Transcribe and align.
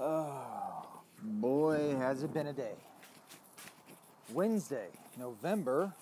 Oh, 0.00 0.86
boy, 1.20 1.96
has 1.96 2.22
it 2.22 2.32
been 2.32 2.46
a 2.46 2.52
day. 2.52 2.74
Wednesday, 4.32 4.86
November 5.18 5.92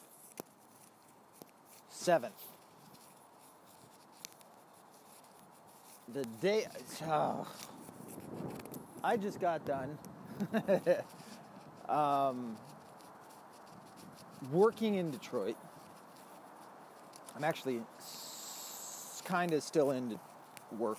7th. 1.91 2.31
The 6.13 6.25
day. 6.43 6.67
Oh, 7.05 7.47
I 9.03 9.17
just 9.17 9.41
got 9.41 9.65
done 9.65 9.99
um, 11.89 12.57
working 14.53 14.97
in 14.97 15.11
Detroit. 15.11 15.57
I'm 17.35 17.45
actually 17.45 17.81
kind 19.25 19.55
of 19.55 19.63
still 19.63 19.91
in 19.93 20.19
work. 20.79 20.99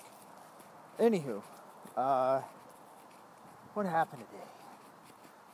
Anywho, 1.00 1.44
uh, 1.96 2.42
what 3.78 3.86
happened 3.86 4.24
today? 4.32 4.44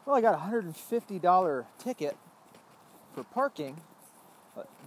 Well, 0.05 0.15
I 0.15 0.21
got 0.21 0.33
a 0.33 0.37
$150 0.37 1.65
ticket 1.77 2.15
for 3.13 3.25
parking 3.25 3.75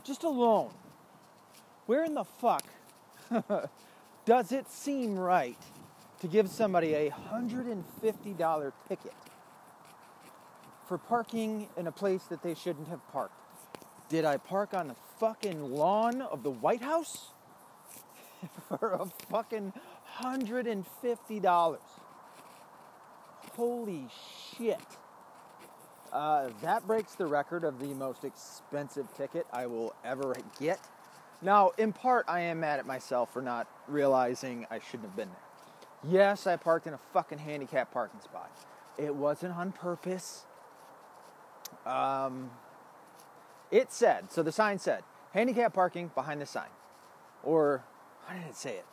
just 0.05 0.25
alone. 0.25 0.71
Where 1.85 2.03
in 2.05 2.15
the 2.15 2.25
fuck 2.25 2.65
does 4.25 4.53
it 4.53 4.71
seem 4.71 5.19
right 5.19 5.59
to 6.21 6.27
give 6.29 6.49
somebody 6.49 6.95
a 6.95 7.11
$150 7.11 8.73
ticket 8.89 9.13
for 10.89 10.97
parking 10.97 11.69
in 11.77 11.89
a 11.89 11.93
place 11.93 12.23
that 12.31 12.43
they 12.43 12.55
shouldn't 12.55 12.89
have 12.89 13.07
parked? 13.13 13.39
Did 14.09 14.25
I 14.25 14.39
park 14.39 14.73
on 14.73 14.89
the 14.89 14.97
fucking 15.21 15.75
lawn 15.75 16.23
of 16.23 16.43
the 16.43 16.51
White 16.51 16.81
House? 16.81 17.33
for 18.69 18.93
a 18.93 19.07
fucking 19.31 19.75
$150. 20.23 21.79
Holy 23.57 24.07
shit. 24.57 24.79
Uh, 26.13 26.51
that 26.63 26.87
breaks 26.87 27.15
the 27.15 27.27
record 27.27 27.65
of 27.65 27.79
the 27.79 27.95
most 27.95 28.25
expensive 28.25 29.07
ticket 29.17 29.47
I 29.53 29.67
will 29.67 29.95
ever 30.05 30.35
get. 30.61 30.79
Now, 31.43 31.73
in 31.79 31.93
part, 31.93 32.27
I 32.29 32.41
am 32.41 32.61
mad 32.61 32.79
at 32.79 32.87
myself 32.87 33.33
for 33.33 33.43
not 33.43 33.67
realizing 33.89 34.67
I 34.71 34.79
shouldn't 34.79 35.05
have 35.05 35.17
been 35.17 35.31
there. 35.31 36.13
Yes, 36.13 36.47
I 36.47 36.57
parked 36.57 36.87
in 36.87 36.95
a 36.95 37.01
fucking 37.13 37.39
handicap 37.39 37.93
parking 37.93 38.21
spot. 38.21 38.51
It 38.99 39.15
wasn't 39.15 39.55
on 39.55 39.73
purpose. 39.73 40.45
Um, 41.85 42.51
it 43.71 43.93
said, 43.93 44.31
so 44.31 44.43
the 44.43 44.53
sign 44.53 44.79
said, 44.79 45.03
handicap 45.33 45.75
parking 45.75 46.11
behind 46.15 46.41
the 46.41 46.47
sign. 46.47 46.69
Or, 47.43 47.85
how 48.27 48.35
did 48.35 48.47
it 48.47 48.57
say 48.57 48.77
it? 48.77 48.85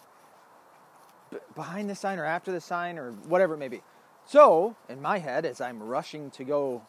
B- 1.31 1.37
behind 1.55 1.89
the 1.89 1.95
sign 1.95 2.17
or 2.17 2.25
after 2.25 2.51
the 2.51 2.61
sign 2.61 2.97
or 2.97 3.11
whatever 3.27 3.53
it 3.55 3.57
may 3.57 3.67
be. 3.67 3.81
So, 4.25 4.75
in 4.89 5.01
my 5.01 5.19
head, 5.19 5.45
as 5.45 5.61
I'm 5.61 5.83
rushing 5.83 6.31
to 6.31 6.43
go 6.43 6.83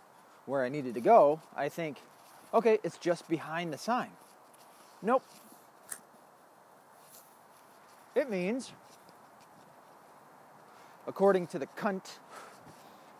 where 0.46 0.64
I 0.64 0.68
needed 0.68 0.94
to 0.94 1.00
go, 1.00 1.40
I 1.56 1.68
think, 1.68 1.98
okay, 2.52 2.78
it's 2.82 2.96
just 2.96 3.28
behind 3.28 3.72
the 3.72 3.78
sign. 3.78 4.10
Nope. 5.02 5.24
It 8.14 8.30
means, 8.30 8.72
according 11.06 11.48
to 11.48 11.58
the 11.58 11.66
cunt 11.66 12.18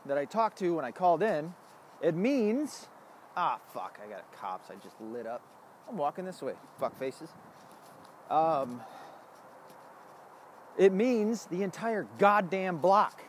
that 0.07 0.17
I 0.17 0.25
talked 0.25 0.59
to 0.59 0.77
when 0.77 0.85
I 0.85 0.93
called 0.93 1.23
in, 1.23 1.53
it 2.01 2.15
means, 2.15 2.87
ah, 3.37 3.59
fuck, 3.73 3.99
I 4.05 4.09
got 4.09 4.33
cops. 4.33 4.71
I 4.71 4.75
just 4.83 5.01
lit 5.01 5.27
up. 5.27 5.43
I'm 5.89 5.97
walking 5.97 6.25
this 6.25 6.41
way, 6.41 6.55
fuck 6.79 6.97
faces. 6.99 7.31
Um, 8.31 8.81
it 10.79 10.93
means 10.93 11.47
the 11.47 11.63
entire 11.63 12.07
goddamn 12.19 12.79
block. 12.79 13.24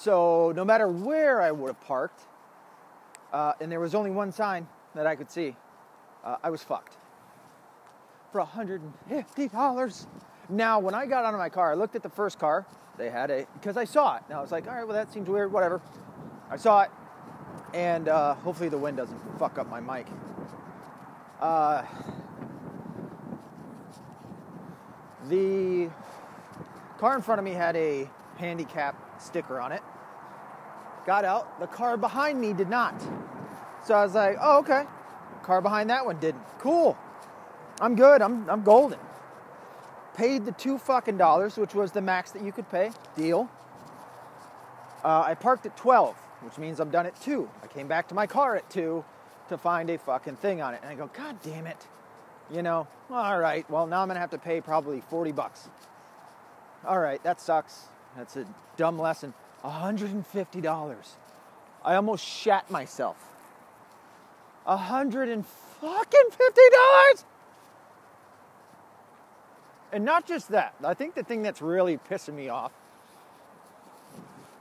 So 0.00 0.50
no 0.56 0.64
matter 0.64 0.88
where 0.88 1.42
I 1.42 1.50
would 1.50 1.66
have 1.66 1.80
parked, 1.82 2.22
uh, 3.34 3.52
and 3.60 3.70
there 3.70 3.80
was 3.80 3.94
only 3.94 4.10
one 4.10 4.32
sign 4.32 4.66
that 4.94 5.06
I 5.06 5.14
could 5.14 5.30
see, 5.30 5.54
uh, 6.24 6.36
I 6.42 6.48
was 6.48 6.62
fucked. 6.62 6.96
For 8.32 8.40
$150. 8.40 10.06
Now, 10.48 10.78
when 10.78 10.94
I 10.94 11.04
got 11.04 11.26
out 11.26 11.34
of 11.34 11.38
my 11.38 11.50
car, 11.50 11.72
I 11.72 11.74
looked 11.74 11.96
at 11.96 12.02
the 12.02 12.08
first 12.08 12.38
car. 12.38 12.66
They 12.96 13.10
had 13.10 13.30
a, 13.30 13.46
because 13.52 13.76
I 13.76 13.84
saw 13.84 14.16
it. 14.16 14.22
Now 14.30 14.38
I 14.38 14.40
was 14.40 14.50
like, 14.50 14.66
all 14.66 14.74
right, 14.74 14.86
well, 14.86 14.96
that 14.96 15.12
seems 15.12 15.28
weird, 15.28 15.52
whatever. 15.52 15.82
I 16.50 16.56
saw 16.56 16.80
it, 16.80 16.90
and 17.74 18.08
uh, 18.08 18.36
hopefully 18.36 18.70
the 18.70 18.78
wind 18.78 18.96
doesn't 18.96 19.38
fuck 19.38 19.58
up 19.58 19.68
my 19.68 19.80
mic. 19.80 20.06
Uh, 21.42 21.82
the 25.28 25.90
car 26.96 27.16
in 27.16 27.20
front 27.20 27.38
of 27.38 27.44
me 27.44 27.52
had 27.52 27.76
a 27.76 28.08
handicap 28.38 29.20
sticker 29.20 29.60
on 29.60 29.72
it. 29.72 29.82
Got 31.06 31.24
out. 31.24 31.60
The 31.60 31.66
car 31.66 31.96
behind 31.96 32.40
me 32.40 32.52
did 32.52 32.68
not. 32.68 33.00
So 33.84 33.94
I 33.94 34.04
was 34.04 34.14
like, 34.14 34.36
oh, 34.40 34.58
okay. 34.58 34.84
Car 35.42 35.60
behind 35.62 35.90
that 35.90 36.04
one 36.04 36.18
didn't. 36.18 36.44
Cool. 36.58 36.96
I'm 37.80 37.96
good. 37.96 38.20
I'm, 38.22 38.48
I'm 38.48 38.62
golden. 38.62 38.98
Paid 40.14 40.44
the 40.44 40.52
two 40.52 40.76
fucking 40.78 41.16
dollars, 41.16 41.56
which 41.56 41.74
was 41.74 41.92
the 41.92 42.02
max 42.02 42.32
that 42.32 42.42
you 42.42 42.52
could 42.52 42.68
pay. 42.70 42.90
Deal. 43.16 43.48
Uh, 45.02 45.24
I 45.26 45.34
parked 45.34 45.64
at 45.64 45.76
12, 45.76 46.14
which 46.42 46.58
means 46.58 46.78
I'm 46.78 46.90
done 46.90 47.06
at 47.06 47.18
2. 47.22 47.48
I 47.62 47.66
came 47.68 47.88
back 47.88 48.08
to 48.08 48.14
my 48.14 48.26
car 48.26 48.56
at 48.56 48.68
2 48.68 49.02
to 49.48 49.58
find 49.58 49.88
a 49.88 49.96
fucking 49.96 50.36
thing 50.36 50.60
on 50.60 50.74
it. 50.74 50.80
And 50.82 50.90
I 50.90 50.94
go, 50.94 51.08
God 51.14 51.36
damn 51.42 51.66
it. 51.66 51.86
You 52.52 52.62
know, 52.62 52.86
all 53.10 53.38
right, 53.38 53.68
well, 53.70 53.86
now 53.86 54.02
I'm 54.02 54.08
going 54.08 54.16
to 54.16 54.20
have 54.20 54.30
to 54.30 54.38
pay 54.38 54.60
probably 54.60 55.00
40 55.00 55.32
bucks. 55.32 55.68
All 56.84 56.98
right, 56.98 57.22
that 57.22 57.40
sucks. 57.40 57.84
That's 58.16 58.36
a 58.36 58.44
dumb 58.76 58.98
lesson. 58.98 59.34
$150. 59.64 61.06
I 61.84 61.94
almost 61.94 62.24
shat 62.24 62.70
myself. 62.70 63.16
$150. 64.66 65.44
And 69.92 70.04
not 70.04 70.26
just 70.26 70.50
that. 70.50 70.74
I 70.84 70.94
think 70.94 71.14
the 71.14 71.22
thing 71.22 71.42
that's 71.42 71.60
really 71.60 71.98
pissing 71.98 72.34
me 72.34 72.48
off 72.48 72.72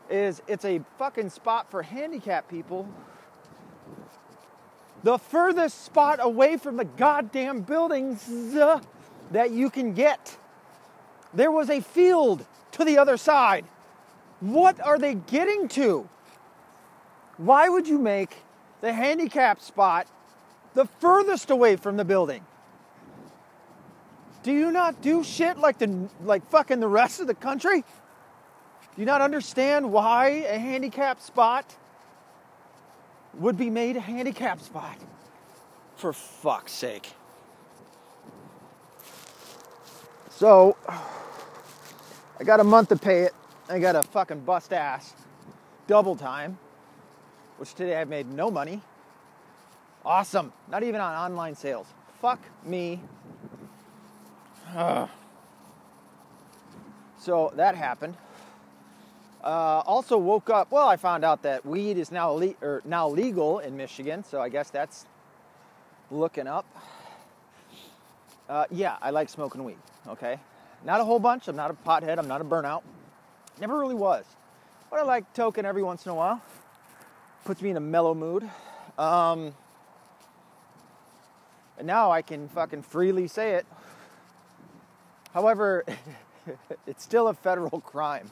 is 0.09 0.41
it's 0.47 0.65
a 0.65 0.81
fucking 0.97 1.29
spot 1.29 1.69
for 1.69 1.83
handicapped 1.83 2.49
people. 2.49 2.89
The 5.03 5.17
furthest 5.17 5.85
spot 5.85 6.19
away 6.21 6.57
from 6.57 6.77
the 6.77 6.85
goddamn 6.85 7.61
buildings 7.61 8.27
uh, 8.55 8.81
that 9.31 9.51
you 9.51 9.69
can 9.69 9.93
get. 9.93 10.37
There 11.33 11.51
was 11.51 11.69
a 11.69 11.79
field 11.79 12.45
to 12.71 12.83
the 12.83 12.97
other 12.97 13.17
side. 13.17 13.65
What 14.39 14.79
are 14.79 14.97
they 14.97 15.15
getting 15.15 15.67
to? 15.69 16.07
Why 17.37 17.69
would 17.69 17.87
you 17.87 17.97
make 17.97 18.37
the 18.81 18.93
handicap 18.93 19.61
spot 19.61 20.07
the 20.73 20.85
furthest 20.99 21.49
away 21.49 21.75
from 21.75 21.97
the 21.97 22.05
building? 22.05 22.45
Do 24.43 24.53
you 24.53 24.71
not 24.71 25.01
do 25.01 25.23
shit 25.23 25.57
like 25.57 25.79
the 25.79 26.09
like 26.23 26.49
fucking 26.49 26.79
the 26.79 26.87
rest 26.87 27.19
of 27.19 27.27
the 27.27 27.35
country? 27.35 27.81
Do 27.81 29.01
you 29.01 29.05
not 29.05 29.21
understand 29.21 29.91
why 29.91 30.27
a 30.27 30.57
handicap 30.57 31.21
spot 31.21 31.75
would 33.33 33.57
be 33.57 33.69
made 33.69 33.97
a 33.97 34.01
handicap 34.01 34.61
spot? 34.61 34.97
For 35.97 36.13
fuck's 36.13 36.71
sake. 36.71 37.13
So, 40.31 40.77
I 42.39 42.45
got 42.45 42.61
a 42.61 42.63
month 42.63 42.89
to 42.89 42.95
pay 42.95 43.23
it. 43.23 43.33
I 43.71 43.77
got 43.77 43.95
a 43.95 44.01
fucking 44.01 44.39
bust 44.39 44.73
ass 44.73 45.13
double 45.85 46.15
time, 46.15 46.57
which 47.57 47.75
today 47.75 47.97
I've 47.97 48.09
made 48.09 48.27
no 48.27 48.49
money. 48.49 48.81
Awesome. 50.03 50.51
Not 50.71 50.81
even 50.81 50.99
on 50.99 51.13
online 51.13 51.55
sales. 51.55 51.85
Fuck 52.19 52.39
me. 52.65 52.99
so 57.19 57.53
that 57.55 57.75
happened. 57.75 58.17
Uh, 59.43 59.83
also 59.85 60.17
woke 60.17 60.49
up. 60.49 60.71
Well, 60.71 60.87
I 60.87 60.97
found 60.97 61.23
out 61.23 61.43
that 61.43 61.63
weed 61.63 61.97
is 61.97 62.11
now 62.11 62.31
le- 62.31 62.55
or 62.63 62.81
now 62.85 63.07
legal 63.07 63.59
in 63.59 63.77
Michigan, 63.77 64.23
so 64.23 64.41
I 64.41 64.49
guess 64.49 64.71
that's 64.71 65.05
looking 66.09 66.47
up. 66.47 66.65
Uh, 68.49 68.65
yeah, 68.71 68.97
I 68.99 69.11
like 69.11 69.29
smoking 69.29 69.63
weed. 69.63 69.77
Okay, 70.07 70.39
not 70.83 70.99
a 70.99 71.03
whole 71.03 71.19
bunch. 71.19 71.47
I'm 71.47 71.55
not 71.55 71.69
a 71.69 71.75
pothead. 71.75 72.17
I'm 72.17 72.27
not 72.27 72.41
a 72.41 72.43
burnout. 72.43 72.81
Never 73.59 73.77
really 73.77 73.95
was. 73.95 74.25
But 74.89 74.99
I 74.99 75.03
like 75.03 75.33
token 75.33 75.65
every 75.65 75.83
once 75.83 76.05
in 76.05 76.11
a 76.11 76.15
while. 76.15 76.41
Puts 77.45 77.61
me 77.61 77.69
in 77.69 77.77
a 77.77 77.81
mellow 77.81 78.13
mood. 78.13 78.49
Um, 78.97 79.53
and 81.77 81.85
now 81.87 82.11
I 82.11 82.21
can 82.21 82.47
fucking 82.49 82.83
freely 82.83 83.27
say 83.27 83.53
it. 83.53 83.65
However, 85.33 85.85
it's 86.87 87.03
still 87.03 87.27
a 87.27 87.33
federal 87.33 87.81
crime. 87.85 88.31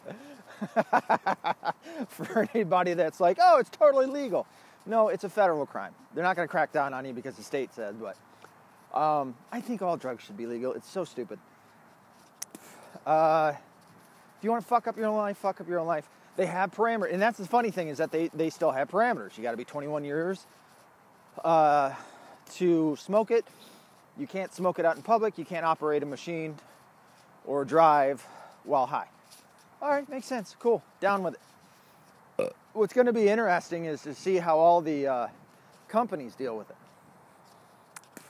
For 2.08 2.50
anybody 2.54 2.94
that's 2.94 3.20
like, 3.20 3.38
oh, 3.40 3.60
it's 3.60 3.70
totally 3.70 4.08
legal. 4.08 4.48
No, 4.86 5.10
it's 5.10 5.24
a 5.24 5.30
federal 5.30 5.66
crime. 5.66 5.94
They're 6.14 6.24
not 6.24 6.36
going 6.36 6.48
to 6.48 6.52
crack 6.52 6.72
down 6.72 6.94
on 6.94 7.06
you 7.06 7.14
because 7.14 7.36
the 7.36 7.44
state 7.44 7.74
says, 7.74 7.96
but 7.96 8.18
um, 8.98 9.36
I 9.52 9.62
think 9.62 9.82
all 9.82 9.98
drugs 9.98 10.24
should 10.24 10.38
be 10.38 10.46
legal. 10.48 10.74
It's 10.74 10.90
so 10.90 11.04
stupid. 11.04 11.40
Uh, 13.06 13.54
If 14.38 14.44
you 14.44 14.52
want 14.52 14.62
to 14.64 14.68
fuck 14.68 14.88
up 14.88 14.98
your 14.98 15.08
own 15.08 15.18
life, 15.18 15.38
fuck 15.38 15.62
up 15.62 15.68
your 15.68 15.80
own 15.80 15.88
life. 15.88 16.08
They 16.36 16.46
have 16.46 16.72
parameters, 16.72 17.12
and 17.12 17.22
that's 17.22 17.40
the 17.40 17.48
funny 17.48 17.72
thing 17.72 17.88
is 17.88 17.98
that 17.98 18.12
they 18.12 18.30
they 18.34 18.50
still 18.50 18.72
have 18.72 18.90
parameters. 18.90 19.38
You 19.38 19.44
got 19.44 19.52
to 19.52 19.58
be 19.58 19.66
21 19.66 20.04
years 20.04 20.46
uh, 21.44 21.94
to 22.56 22.96
smoke 23.00 23.32
it. 23.32 23.46
You 24.18 24.28
can't 24.28 24.54
smoke 24.54 24.80
it 24.80 24.86
out 24.86 24.96
in 24.96 25.02
public. 25.02 25.38
You 25.38 25.46
can't 25.46 25.66
operate 25.66 26.04
a 26.04 26.06
machine 26.06 26.56
or 27.46 27.66
drive 27.66 28.26
while 28.64 28.86
high. 28.86 29.08
All 29.82 29.90
right, 29.90 30.08
makes 30.10 30.26
sense. 30.26 30.56
Cool. 30.60 30.84
Down 31.00 31.24
with 31.24 31.36
it. 31.36 32.54
What's 32.74 32.94
going 32.94 33.08
to 33.08 33.14
be 33.14 33.28
interesting 33.28 33.86
is 33.86 34.02
to 34.04 34.14
see 34.14 34.38
how 34.38 34.58
all 34.58 34.82
the 34.82 35.08
uh, 35.08 35.28
companies 35.88 36.36
deal 36.36 36.58
with 36.58 36.70
it. 36.70 36.76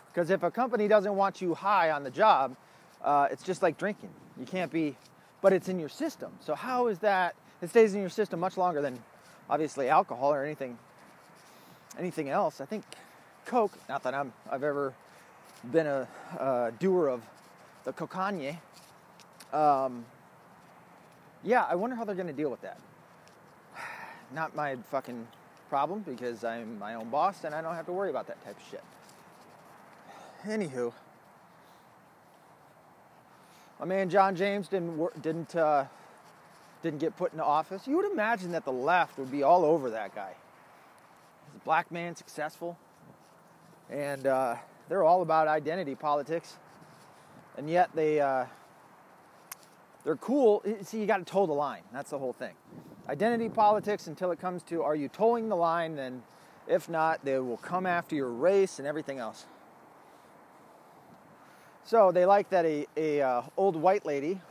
Because 0.08 0.30
if 0.30 0.44
a 0.44 0.52
company 0.52 0.88
doesn't 0.88 1.16
want 1.16 1.42
you 1.42 1.54
high 1.54 1.92
on 1.92 2.04
the 2.04 2.10
job, 2.10 2.56
uh, 3.04 3.28
it's 3.32 3.44
just 3.44 3.62
like 3.62 3.78
drinking. 3.78 4.10
You 4.40 4.46
can't 4.46 4.72
be, 4.72 4.96
but 5.42 5.54
it's 5.54 5.70
in 5.70 5.80
your 5.80 5.90
system. 5.90 6.32
So 6.40 6.56
how 6.56 6.88
is 6.88 7.00
that? 7.00 7.36
It 7.62 7.70
stays 7.70 7.94
in 7.94 8.02
your 8.02 8.10
system 8.10 8.40
much 8.40 8.58
longer 8.58 8.82
than, 8.82 9.00
obviously, 9.50 9.90
alcohol 9.90 10.34
or 10.34 10.44
anything, 10.44 10.78
anything 11.98 12.30
else. 12.30 12.62
I 12.62 12.66
think 12.66 12.84
Coke. 13.46 13.78
Not 13.88 14.04
that 14.04 14.14
I'm, 14.14 14.34
I've 14.52 14.64
ever 14.64 14.94
been 15.72 15.88
a, 15.88 16.08
a 16.38 16.74
doer 16.80 17.08
of 17.08 17.22
the 17.86 17.94
cocaine. 17.94 18.60
Um, 19.54 20.06
yeah, 21.44 21.64
I 21.64 21.76
wonder 21.76 21.96
how 21.96 22.04
they're 22.04 22.16
going 22.16 22.28
to 22.28 22.34
deal 22.34 22.52
with 22.52 22.62
that. 22.62 22.80
Not 24.34 24.56
my 24.56 24.76
fucking 24.92 25.28
problem 25.70 26.02
because 26.02 26.44
I'm 26.44 26.78
my 26.78 26.96
own 26.96 27.10
boss 27.10 27.44
and 27.44 27.56
I 27.56 27.62
don't 27.62 27.76
have 27.76 27.86
to 27.86 27.94
worry 27.94 28.10
about 28.10 28.28
that 28.28 28.44
type 28.44 28.58
of 28.58 28.64
shit. 28.70 28.84
Anywho, 30.46 30.92
my 33.80 33.86
man 33.86 34.10
John 34.10 34.36
James 34.36 34.68
didn't 34.68 35.22
didn't 35.22 35.56
uh, 35.56 35.86
didn't 36.82 37.00
get 37.00 37.16
put 37.16 37.32
into 37.32 37.44
office. 37.44 37.88
You 37.88 37.98
would 37.98 38.12
imagine 38.12 38.52
that 38.52 38.66
the 38.66 38.72
left 38.72 39.18
would 39.18 39.32
be 39.32 39.44
all 39.44 39.66
over 39.66 39.90
that 39.92 40.16
guy. 40.16 40.34
He's 41.46 41.62
a 41.62 41.64
black 41.64 41.92
man, 41.92 42.16
successful, 42.16 42.78
and 43.90 44.26
uh, 44.26 44.56
they're 44.90 45.04
all 45.04 45.22
about 45.22 45.48
identity 45.48 45.96
politics, 45.96 46.58
and 47.58 47.70
yet 47.70 47.90
they 47.94 48.20
uh, 48.20 48.46
they're 50.04 50.16
cool. 50.16 50.64
See, 50.82 51.00
you 51.00 51.06
got 51.06 51.18
to 51.18 51.26
toe 51.26 51.46
the 51.46 51.54
line. 51.54 51.84
That's 51.92 52.10
the 52.10 52.18
whole 52.18 52.34
thing. 52.34 52.54
Identity 53.10 53.50
politics 53.50 54.08
until 54.08 54.32
it 54.32 54.40
comes 54.40 54.64
to 54.64 54.82
are 54.82 54.96
you 54.96 55.08
towing 55.08 55.50
the 55.50 55.56
line? 55.56 55.96
Then, 55.96 56.24
if 56.68 56.90
not, 56.90 57.24
they 57.24 57.38
will 57.40 57.58
come 57.58 57.86
after 57.86 58.16
your 58.16 58.30
race 58.30 58.80
and 58.80 58.88
everything 58.88 59.20
else. 59.20 59.46
So 61.88 62.12
they 62.12 62.26
like 62.26 62.50
that 62.50 62.66
a, 62.66 62.86
a 62.98 63.22
uh, 63.22 63.42
old 63.56 63.78
white 63.78 64.06
lady 64.06 64.42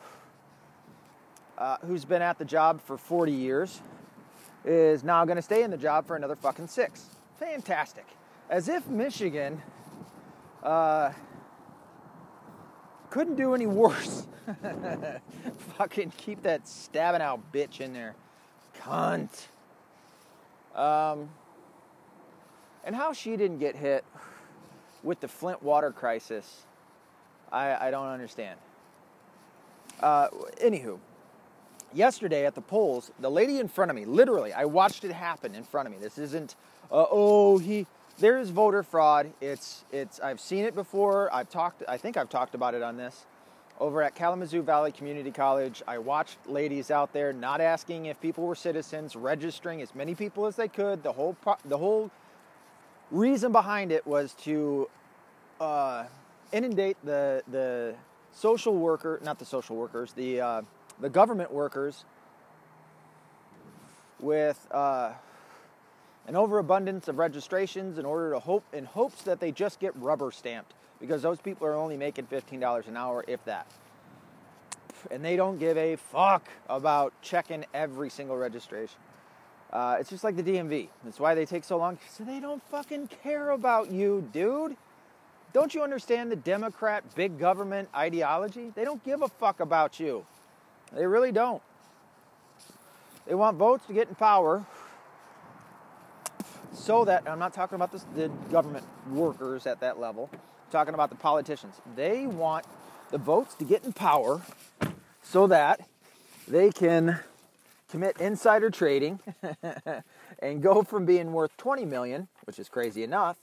uh, 1.59 1.77
who's 1.87 2.07
been 2.07 2.23
at 2.23 2.39
the 2.39 2.47
job 2.47 2.81
for 2.81 2.97
40 2.97 3.31
years 3.31 3.83
is 4.65 5.05
now 5.05 5.23
going 5.27 5.37
to 5.37 5.43
stay 5.43 5.63
in 5.63 5.71
the 5.71 5.77
job 5.77 6.07
for 6.07 6.17
another 6.17 6.35
fucking 6.35 6.67
six. 6.67 7.05
Fantastic. 7.39 8.07
As 8.49 8.71
if 8.71 8.89
Michigan 8.89 9.61
uh, 10.63 11.13
couldn't 13.11 13.37
do 13.37 13.55
any 13.55 13.67
worse. 13.67 14.27
fucking 15.77 16.15
keep 16.17 16.43
that 16.43 16.65
Stabenow 16.65 17.39
bitch 17.53 17.83
in 17.83 17.93
there. 17.93 18.15
Cunt. 18.81 19.49
Um, 20.75 21.29
and 22.83 22.97
how 22.97 23.13
she 23.13 23.37
didn't 23.37 23.59
get 23.59 23.77
hit 23.77 24.07
with 25.03 25.21
the 25.21 25.29
Flint 25.29 25.63
water 25.63 25.91
crisis 25.91 26.65
I, 27.53 27.89
I 27.89 27.91
don't 27.91 28.09
understand. 28.09 28.59
Uh, 30.01 30.29
anywho, 30.63 30.99
yesterday 31.95 32.45
at 32.47 32.55
the 32.55 32.61
polls, 32.61 33.11
the 33.21 33.31
lady 33.31 33.59
in 33.59 33.69
front 33.69 33.91
of 33.91 33.97
me, 33.97 34.05
literally, 34.05 34.53
I 34.53 34.65
watched 34.65 35.05
it 35.05 35.13
happen 35.13 35.55
in 35.55 35.65
front 35.65 35.87
of 35.87 35.93
me. 35.93 35.99
This 36.01 36.19
isn't, 36.19 36.57
uh, 36.91 37.07
oh, 37.11 37.59
he, 37.59 37.87
there's 38.19 38.51
voter 38.51 38.83
fraud. 38.83 39.33
It's, 39.41 39.85
it's, 39.93 40.21
I've 40.21 40.41
seen 40.41 40.65
it 40.65 40.75
before. 40.75 41.33
I've 41.33 41.49
talked, 41.49 41.83
I 41.89 41.97
think 41.97 42.17
I've 42.17 42.29
talked 42.29 42.55
about 42.55 42.75
it 42.75 42.83
on 42.83 42.97
this. 42.97 43.27
Over 43.79 44.03
at 44.03 44.15
Kalamazoo 44.15 44.63
Valley 44.63 44.91
Community 44.91 45.31
College, 45.31 45.83
I 45.87 45.99
watched 45.99 46.39
ladies 46.47 46.91
out 46.91 47.13
there 47.13 47.33
not 47.33 47.61
asking 47.61 48.07
if 48.07 48.19
people 48.21 48.45
were 48.45 48.55
citizens, 48.55 49.15
registering 49.15 49.83
as 49.83 49.95
many 49.95 50.15
people 50.15 50.47
as 50.47 50.57
they 50.57 50.69
could. 50.69 51.03
The 51.03 51.13
whole, 51.13 51.35
pro- 51.43 51.59
the 51.65 51.77
whole 51.77 52.11
reason 53.11 53.53
behind 53.53 53.93
it 53.93 54.07
was 54.07 54.33
to, 54.45 54.89
uh, 55.61 56.05
inundate 56.53 56.97
the 57.05 57.43
the 57.51 57.95
social 58.33 58.77
worker, 58.77 59.21
not 59.25 59.39
the 59.39 59.45
social 59.45 59.77
workers, 59.77 60.13
the 60.13 60.41
uh, 60.41 60.63
the 61.01 61.09
government 61.09 61.53
workers 61.53 62.05
with 64.21 64.67
uh, 64.71 65.13
an 66.27 66.37
overabundance 66.37 67.09
of 67.09 67.19
registrations 67.19 67.99
in 67.99 68.05
order 68.05 68.33
to 68.33 68.39
hope 68.39 68.65
in 68.73 68.85
hopes 68.85 69.23
that 69.23 69.41
they 69.41 69.53
just 69.53 69.81
get 69.81 69.95
rubber 69.97 70.31
stamped 70.31 70.75
because 71.01 71.23
those 71.23 71.41
people 71.41 71.67
are 71.67 71.75
only 71.75 71.97
making 71.97 72.27
fifteen 72.27 72.61
dollars 72.61 72.87
an 72.89 72.97
hour, 72.97 73.25
if 73.27 73.45
that. 73.45 73.67
And 75.11 75.25
they 75.25 75.37
don't 75.37 75.59
give 75.59 75.77
a 75.77 75.97
fuck 75.97 76.49
about 76.69 77.13
checking 77.23 77.65
every 77.73 78.11
single 78.11 78.37
registration. 78.37 78.97
Uh, 79.73 79.97
it's 80.01 80.09
just 80.11 80.25
like 80.25 80.37
the 80.37 80.43
DMV. 80.43 80.89
That's 81.05 81.21
why 81.21 81.35
they 81.35 81.45
take 81.45 81.65
so 81.65 81.77
long. 81.77 81.99
So 82.11 82.25
they 82.25 82.41
don't 82.41 82.63
fucking 82.71 83.09
care 83.23 83.51
about 83.51 83.91
you, 83.91 84.29
dude. 84.33 84.77
Don't 85.57 85.75
you 85.75 85.83
understand 85.83 86.31
the 86.31 86.37
Democrat 86.37 87.03
big 87.15 87.39
government 87.39 87.89
ideology? 87.97 88.73
They 88.75 88.85
don't 88.85 89.03
give 89.03 89.23
a 89.23 89.29
fuck 89.29 89.61
about 89.61 89.99
you. 89.99 90.27
They 90.93 91.07
really 91.07 91.33
don't. 91.33 91.63
They 93.27 93.35
want 93.35 93.57
votes 93.57 93.87
to 93.87 93.95
get 93.95 94.07
in 94.07 94.17
power 94.17 94.67
so 96.75 97.07
that, 97.07 97.27
I'm 97.27 97.39
not 97.39 97.55
talking 97.55 97.75
about 97.75 97.91
this, 97.91 98.05
the 98.15 98.29
government 98.51 98.85
workers 99.11 99.67
at 99.67 99.81
that 99.81 99.99
level, 99.99 100.29
I'm 100.31 100.39
talking 100.71 100.93
about 100.93 101.09
the 101.09 101.17
politicians. 101.17 101.77
They 101.97 102.27
want 102.27 102.67
the 103.11 103.17
votes 103.17 103.55
to 103.55 103.65
get 103.65 103.83
in 103.83 103.95
power 103.95 104.43
so 105.23 105.47
that 105.47 105.89
they 106.47 106.71
can 106.71 107.21
commit 107.91 108.21
insider 108.21 108.69
trading 108.69 109.21
and 110.39 110.63
go 110.63 110.83
from 110.83 111.07
being 111.07 111.33
worth 111.33 111.57
20 111.57 111.87
million, 111.87 112.29
which 112.45 112.59
is 112.59 112.69
crazy 112.69 113.03
enough, 113.03 113.39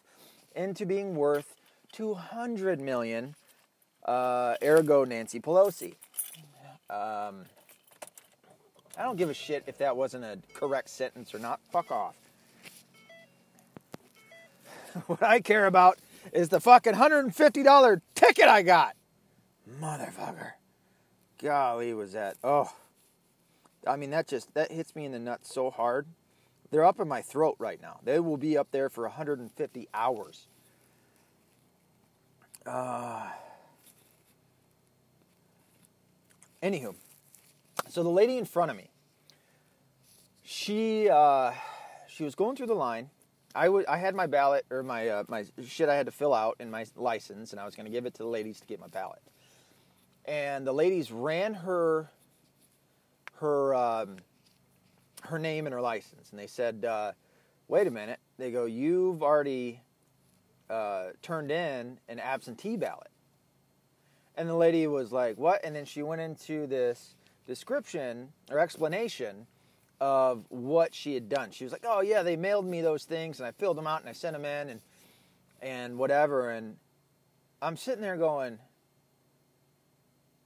into 0.56 0.86
being 0.86 1.16
worth 1.16 1.56
200 1.94 2.82
million, 2.82 3.36
uh, 4.06 4.56
ergo 4.62 5.08
Nancy 5.08 5.40
Pelosi. 5.40 5.96
Um, 6.90 7.46
I 8.98 9.04
don't 9.04 9.16
give 9.16 9.30
a 9.30 9.34
shit 9.34 9.64
if 9.68 9.78
that 9.78 9.96
wasn't 9.96 10.26
a 10.26 10.40
correct 10.54 10.90
sentence 10.90 11.34
or 11.34 11.40
not. 11.40 11.60
Fuck 11.72 11.92
off. 11.92 12.16
what 15.08 15.24
I 15.24 15.40
care 15.40 15.66
about 15.66 15.98
is 16.32 16.50
the 16.50 16.60
fucking 16.60 16.94
$150 16.94 18.02
ticket 18.16 18.46
I 18.46 18.62
got. 18.62 18.96
Motherfucker. 19.82 20.52
Golly, 21.42 21.94
was 21.94 22.14
that. 22.14 22.38
Oh. 22.44 22.72
I 23.88 23.96
mean, 23.98 24.12
that 24.12 24.28
just, 24.28 24.54
that 24.54 24.72
hits 24.72 24.96
me 24.96 25.06
in 25.06 25.12
the 25.12 25.20
nuts 25.20 25.54
so 25.54 25.70
hard. 25.70 26.06
They're 26.72 26.86
up 26.86 27.00
in 27.00 27.08
my 27.08 27.22
throat 27.22 27.56
right 27.60 27.82
now. 27.82 28.00
They 28.04 28.20
will 28.20 28.38
be 28.38 28.58
up 28.58 28.70
there 28.72 28.90
for 28.90 29.04
150 29.04 29.90
hours. 29.94 30.48
Uh, 32.66 33.28
anywho, 36.62 36.96
so 37.90 38.04
the 38.04 38.10
lady 38.10 38.38
in 38.38 38.46
front 38.46 38.72
of 38.72 38.78
me, 38.78 38.90
she 40.44 41.10
uh, 41.10 41.52
she 42.08 42.24
was 42.24 42.36
going 42.36 42.56
through 42.56 42.68
the 42.68 42.74
line. 42.74 43.10
I, 43.56 43.66
w- 43.66 43.86
I 43.88 43.98
had 43.98 44.16
my 44.16 44.28
ballot 44.28 44.66
or 44.72 44.82
my 44.82 45.10
uh, 45.10 45.24
my 45.28 45.46
shit 45.66 45.90
I 45.90 45.96
had 45.96 46.06
to 46.06 46.12
fill 46.12 46.34
out 46.34 46.56
in 46.60 46.72
my 46.72 46.86
license, 46.96 47.52
and 47.52 47.60
I 47.60 47.66
was 47.66 47.76
going 47.76 47.86
to 47.86 47.92
give 47.92 48.06
it 48.06 48.14
to 48.16 48.24
the 48.24 48.30
ladies 48.30 48.60
to 48.62 48.66
get 48.66 48.80
my 48.80 48.88
ballot. 48.88 49.22
And 50.26 50.66
the 50.66 50.74
ladies 50.74 51.12
ran 51.12 51.54
her 51.54 52.10
her 53.40 53.76
um, 53.76 54.18
her 55.24 55.38
name 55.38 55.66
and 55.66 55.74
her 55.74 55.82
license, 55.82 56.30
and 56.30 56.40
they 56.40 56.48
said, 56.48 56.86
uh, 56.86 57.12
"Wait 57.68 57.88
a 57.88 57.92
minute." 57.92 58.20
They 58.38 58.52
go, 58.52 58.66
"You've 58.66 59.22
already 59.22 59.82
uh, 60.74 61.12
turned 61.22 61.52
in 61.52 62.00
an 62.10 62.20
absentee 62.20 62.76
ballot. 62.76 63.10
And 64.36 64.50
the 64.50 64.56
lady 64.56 64.88
was 64.88 65.12
like, 65.12 65.38
What? 65.38 65.64
And 65.64 65.76
then 65.76 65.86
she 65.86 66.02
went 66.02 66.22
into 66.22 66.66
this 66.66 67.14
description 67.46 68.30
or 68.50 68.58
explanation 68.58 69.46
of 70.02 70.46
what 70.50 70.96
she 70.96 71.14
had 71.14 71.30
done. 71.30 71.52
She 71.52 71.64
was 71.64 71.72
like, 71.72 71.86
Oh, 71.88 72.02
yeah, 72.02 72.24
they 72.24 72.36
mailed 72.36 72.66
me 72.66 72.82
those 72.82 73.04
things 73.04 73.40
and 73.40 73.46
I 73.46 73.52
filled 73.52 73.78
them 73.78 73.86
out 73.86 74.00
and 74.02 74.10
I 74.10 74.14
sent 74.14 74.34
them 74.34 74.46
in 74.46 74.70
and, 74.70 74.82
and 75.62 75.98
whatever. 76.00 76.50
And 76.50 76.76
I'm 77.62 77.78
sitting 77.78 78.02
there 78.02 78.18
going, 78.18 78.58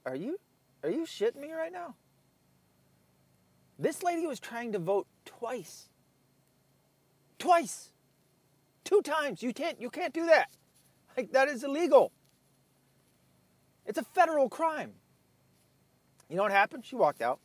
Are 0.04 0.14
you, 0.16 0.38
are 0.82 0.90
you 0.90 1.06
shitting 1.06 1.40
me 1.40 1.52
right 1.52 1.72
now? 1.72 1.94
This 3.78 4.02
lady 4.02 4.26
was 4.26 4.40
trying 4.40 4.72
to 4.72 4.78
vote 4.78 5.06
twice. 5.24 5.88
Twice 7.38 7.92
two 8.88 9.02
times. 9.02 9.42
You 9.42 9.52
can't 9.52 9.80
you 9.80 9.90
can't 9.90 10.14
do 10.14 10.26
that. 10.26 10.48
Like 11.16 11.32
that 11.32 11.48
is 11.48 11.62
illegal. 11.62 12.12
It's 13.86 13.98
a 13.98 14.04
federal 14.04 14.48
crime. 14.48 14.92
You 16.28 16.36
know 16.36 16.42
what 16.42 16.52
happened? 16.52 16.84
She 16.84 16.96
walked 16.96 17.22
out. 17.22 17.40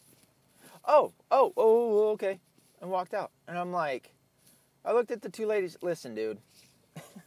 oh, 0.86 1.14
oh, 1.32 1.54
oh, 1.56 1.56
oh 1.58 2.10
okay, 2.12 2.40
and 2.82 2.90
walked 2.90 3.14
out. 3.14 3.32
And 3.48 3.58
I'm 3.58 3.72
like, 3.72 4.14
I 4.86 4.94
looked 4.94 5.12
at 5.12 5.22
the 5.22 5.30
two 5.30 5.46
ladies. 5.46 5.78
Listen, 5.82 6.16
dude. 6.16 6.40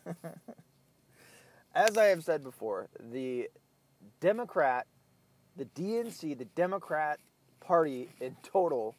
As 1.74 1.98
I 1.98 2.04
have 2.04 2.22
said 2.24 2.42
before, 2.42 2.88
the 3.12 3.50
Democrat, 4.20 4.86
the 5.56 5.66
DNC, 5.66 6.38
the 6.38 6.46
Democrat 6.46 7.20
Party 7.60 8.08
in 8.20 8.34
total, 8.42 8.96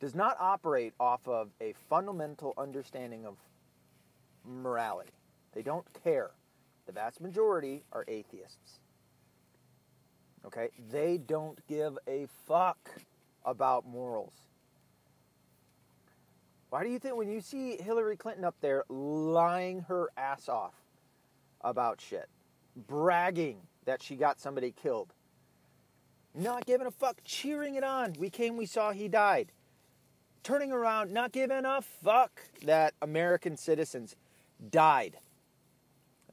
does 0.00 0.14
not 0.14 0.36
operate 0.40 0.94
off 0.98 1.28
of 1.28 1.50
a 1.60 1.74
fundamental 1.90 2.54
understanding 2.56 3.26
of 3.26 3.36
morality. 4.44 5.12
They 5.52 5.62
don't 5.62 5.86
care. 6.02 6.30
The 6.86 6.92
vast 6.92 7.20
majority 7.20 7.84
are 7.92 8.04
atheists. 8.08 8.80
Okay? 10.44 10.70
They 10.90 11.18
don't 11.18 11.58
give 11.66 11.98
a 12.08 12.26
fuck 12.46 12.90
about 13.44 13.86
morals. 13.86 14.34
Why 16.70 16.82
do 16.82 16.90
you 16.90 16.98
think 16.98 17.16
when 17.16 17.28
you 17.28 17.40
see 17.40 17.76
Hillary 17.76 18.16
Clinton 18.16 18.44
up 18.44 18.56
there 18.60 18.84
lying 18.88 19.80
her 19.82 20.08
ass 20.16 20.48
off 20.48 20.74
about 21.60 22.00
shit, 22.00 22.28
bragging 22.74 23.58
that 23.84 24.02
she 24.02 24.16
got 24.16 24.40
somebody 24.40 24.72
killed, 24.72 25.12
not 26.34 26.64
giving 26.64 26.86
a 26.86 26.90
fuck, 26.90 27.18
cheering 27.24 27.74
it 27.74 27.84
on? 27.84 28.14
We 28.18 28.30
came, 28.30 28.56
we 28.56 28.64
saw, 28.64 28.92
he 28.92 29.06
died. 29.06 29.52
Turning 30.42 30.72
around, 30.72 31.12
not 31.12 31.30
giving 31.30 31.66
a 31.66 31.82
fuck 31.82 32.40
that 32.64 32.94
American 33.02 33.56
citizens 33.56 34.16
died. 34.70 35.16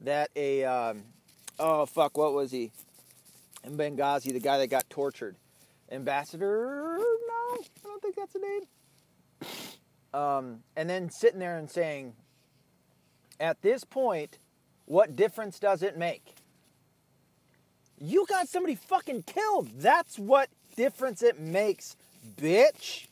That 0.00 0.30
a, 0.34 0.64
um, 0.64 1.02
oh 1.58 1.86
fuck, 1.86 2.16
what 2.16 2.32
was 2.32 2.50
he? 2.50 2.72
In 3.64 3.76
Benghazi, 3.76 4.32
the 4.32 4.40
guy 4.40 4.58
that 4.58 4.68
got 4.68 4.88
tortured. 4.88 5.36
Ambassador, 5.92 6.96
no, 6.98 7.58
I 7.58 7.64
don't 7.84 8.00
think 8.00 8.14
that's 8.16 8.34
a 8.34 8.38
name. 8.38 8.62
Um, 10.12 10.60
and 10.76 10.88
then 10.88 11.10
sitting 11.10 11.38
there 11.38 11.58
and 11.58 11.70
saying, 11.70 12.14
at 13.38 13.60
this 13.62 13.84
point, 13.84 14.38
what 14.86 15.16
difference 15.16 15.58
does 15.58 15.82
it 15.82 15.96
make? 15.96 16.34
You 17.98 18.26
got 18.28 18.48
somebody 18.48 18.76
fucking 18.76 19.24
killed. 19.24 19.68
That's 19.76 20.18
what 20.18 20.48
difference 20.76 21.22
it 21.22 21.38
makes, 21.38 21.96
bitch. 22.36 23.06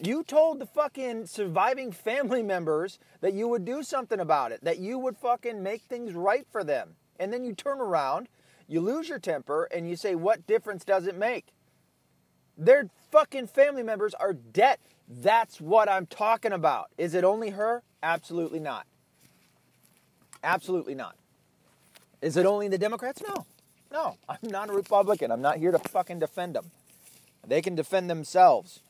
You 0.00 0.22
told 0.22 0.60
the 0.60 0.66
fucking 0.66 1.26
surviving 1.26 1.90
family 1.90 2.42
members 2.42 2.98
that 3.20 3.34
you 3.34 3.48
would 3.48 3.64
do 3.64 3.82
something 3.82 4.20
about 4.20 4.52
it, 4.52 4.62
that 4.62 4.78
you 4.78 4.98
would 4.98 5.16
fucking 5.16 5.62
make 5.62 5.82
things 5.82 6.12
right 6.12 6.46
for 6.52 6.62
them. 6.62 6.94
And 7.18 7.32
then 7.32 7.44
you 7.44 7.52
turn 7.52 7.80
around, 7.80 8.28
you 8.68 8.80
lose 8.80 9.08
your 9.08 9.18
temper, 9.18 9.68
and 9.74 9.88
you 9.88 9.96
say, 9.96 10.14
What 10.14 10.46
difference 10.46 10.84
does 10.84 11.06
it 11.06 11.16
make? 11.16 11.46
Their 12.56 12.90
fucking 13.10 13.48
family 13.48 13.82
members 13.82 14.14
are 14.14 14.32
dead. 14.32 14.78
That's 15.08 15.60
what 15.60 15.88
I'm 15.88 16.06
talking 16.06 16.52
about. 16.52 16.90
Is 16.96 17.14
it 17.14 17.24
only 17.24 17.50
her? 17.50 17.82
Absolutely 18.02 18.60
not. 18.60 18.86
Absolutely 20.44 20.94
not. 20.94 21.16
Is 22.22 22.36
it 22.36 22.46
only 22.46 22.68
the 22.68 22.78
Democrats? 22.78 23.22
No. 23.26 23.46
No. 23.90 24.16
I'm 24.28 24.38
not 24.42 24.70
a 24.70 24.72
Republican. 24.72 25.32
I'm 25.32 25.40
not 25.40 25.56
here 25.56 25.72
to 25.72 25.78
fucking 25.78 26.18
defend 26.18 26.54
them. 26.54 26.70
They 27.46 27.62
can 27.62 27.74
defend 27.74 28.10
themselves. 28.10 28.80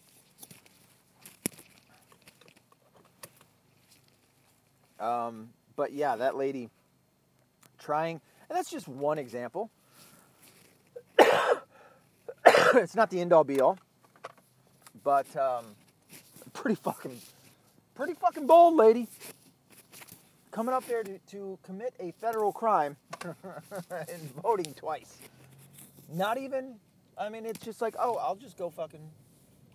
Um, 5.00 5.50
but 5.76 5.92
yeah, 5.92 6.16
that 6.16 6.36
lady 6.36 6.70
trying, 7.78 8.20
and 8.48 8.58
that's 8.58 8.70
just 8.70 8.88
one 8.88 9.18
example. 9.18 9.70
it's 12.74 12.94
not 12.94 13.10
the 13.10 13.20
end 13.20 13.32
all 13.32 13.44
be 13.44 13.60
all, 13.60 13.78
but 15.04 15.26
um, 15.36 15.64
pretty 16.52 16.76
fucking, 16.76 17.20
pretty 17.94 18.14
fucking 18.14 18.46
bold, 18.46 18.76
lady. 18.76 19.08
Coming 20.50 20.74
up 20.74 20.86
there 20.86 21.04
to, 21.04 21.18
to 21.30 21.58
commit 21.62 21.94
a 22.00 22.10
federal 22.12 22.52
crime 22.52 22.96
and 23.22 24.34
voting 24.42 24.74
twice. 24.74 25.16
Not 26.12 26.38
even, 26.38 26.76
I 27.18 27.28
mean, 27.28 27.44
it's 27.44 27.64
just 27.64 27.80
like, 27.80 27.94
oh, 27.98 28.16
I'll 28.16 28.34
just 28.34 28.56
go 28.56 28.70
fucking, 28.70 29.10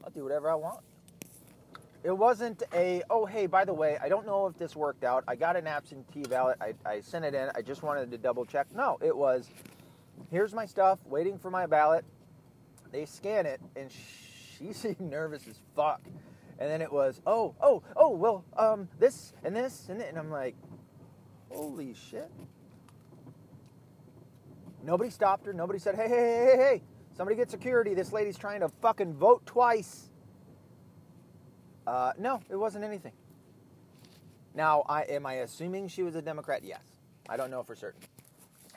I'll 0.04 0.10
do 0.10 0.24
whatever 0.24 0.50
I 0.50 0.56
want. 0.56 0.80
It 2.04 2.12
wasn't 2.12 2.64
a, 2.74 3.02
oh, 3.10 3.26
hey, 3.26 3.46
by 3.46 3.64
the 3.64 3.74
way, 3.74 3.98
I 4.02 4.10
don't 4.10 4.26
know 4.26 4.46
if 4.48 4.58
this 4.58 4.76
worked 4.76 5.06
out. 5.06 5.24
I 5.26 5.36
got 5.36 5.56
an 5.56 5.68
absentee 5.68 6.24
ballot. 6.24 6.58
I, 6.60 6.74
I 6.86 7.00
sent 7.00 7.24
it 7.24 7.34
in. 7.34 7.50
I 7.56 7.62
just 7.62 7.82
wanted 7.82 8.12
to 8.12 8.18
double 8.18 8.44
check. 8.46 8.68
No, 8.76 8.98
it 9.02 9.16
was, 9.16 9.50
here's 10.30 10.54
my 10.54 10.66
stuff, 10.66 11.00
waiting 11.06 11.38
for 11.38 11.50
my 11.50 11.66
ballot. 11.66 12.04
They 12.92 13.06
scan 13.06 13.46
it, 13.46 13.62
and 13.78 13.90
she 14.58 14.74
seemed 14.74 15.00
nervous 15.00 15.48
as 15.48 15.60
fuck. 15.78 16.02
And 16.60 16.70
then 16.70 16.82
it 16.82 16.92
was, 16.92 17.22
oh, 17.26 17.56
oh, 17.62 17.82
oh, 17.96 18.10
well, 18.10 18.44
um, 18.58 18.90
this 19.00 19.34
and 19.44 19.56
this 19.56 19.88
and 19.90 20.00
that. 20.02 20.10
And 20.10 20.18
I'm 20.18 20.30
like, 20.30 20.56
holy 21.50 21.94
shit. 21.94 22.30
Nobody 24.84 25.10
stopped 25.10 25.46
her. 25.46 25.54
Nobody 25.54 25.80
said, 25.80 25.96
hey, 25.96 26.10
hey, 26.10 26.16
hey, 26.16 26.46
hey, 26.46 26.58
hey, 26.58 26.82
somebody 27.16 27.38
get 27.38 27.50
security. 27.50 27.94
This 27.94 28.12
lady's 28.12 28.38
trying 28.38 28.60
to 28.60 28.70
fucking 28.82 29.14
vote 29.14 29.46
twice. 29.46 30.10
Uh, 31.86 32.14
no, 32.18 32.42
it 32.50 32.56
wasn't 32.56 32.84
anything. 32.84 33.14
Now, 34.56 34.84
I 34.88 35.02
am 35.04 35.26
I 35.26 35.36
assuming 35.36 35.88
she 35.88 36.04
was 36.04 36.16
a 36.16 36.22
Democrat? 36.22 36.64
Yes. 36.64 36.82
I 37.28 37.38
don't 37.38 37.50
know 37.50 37.64
for 37.64 37.76
certain. 37.76 38.02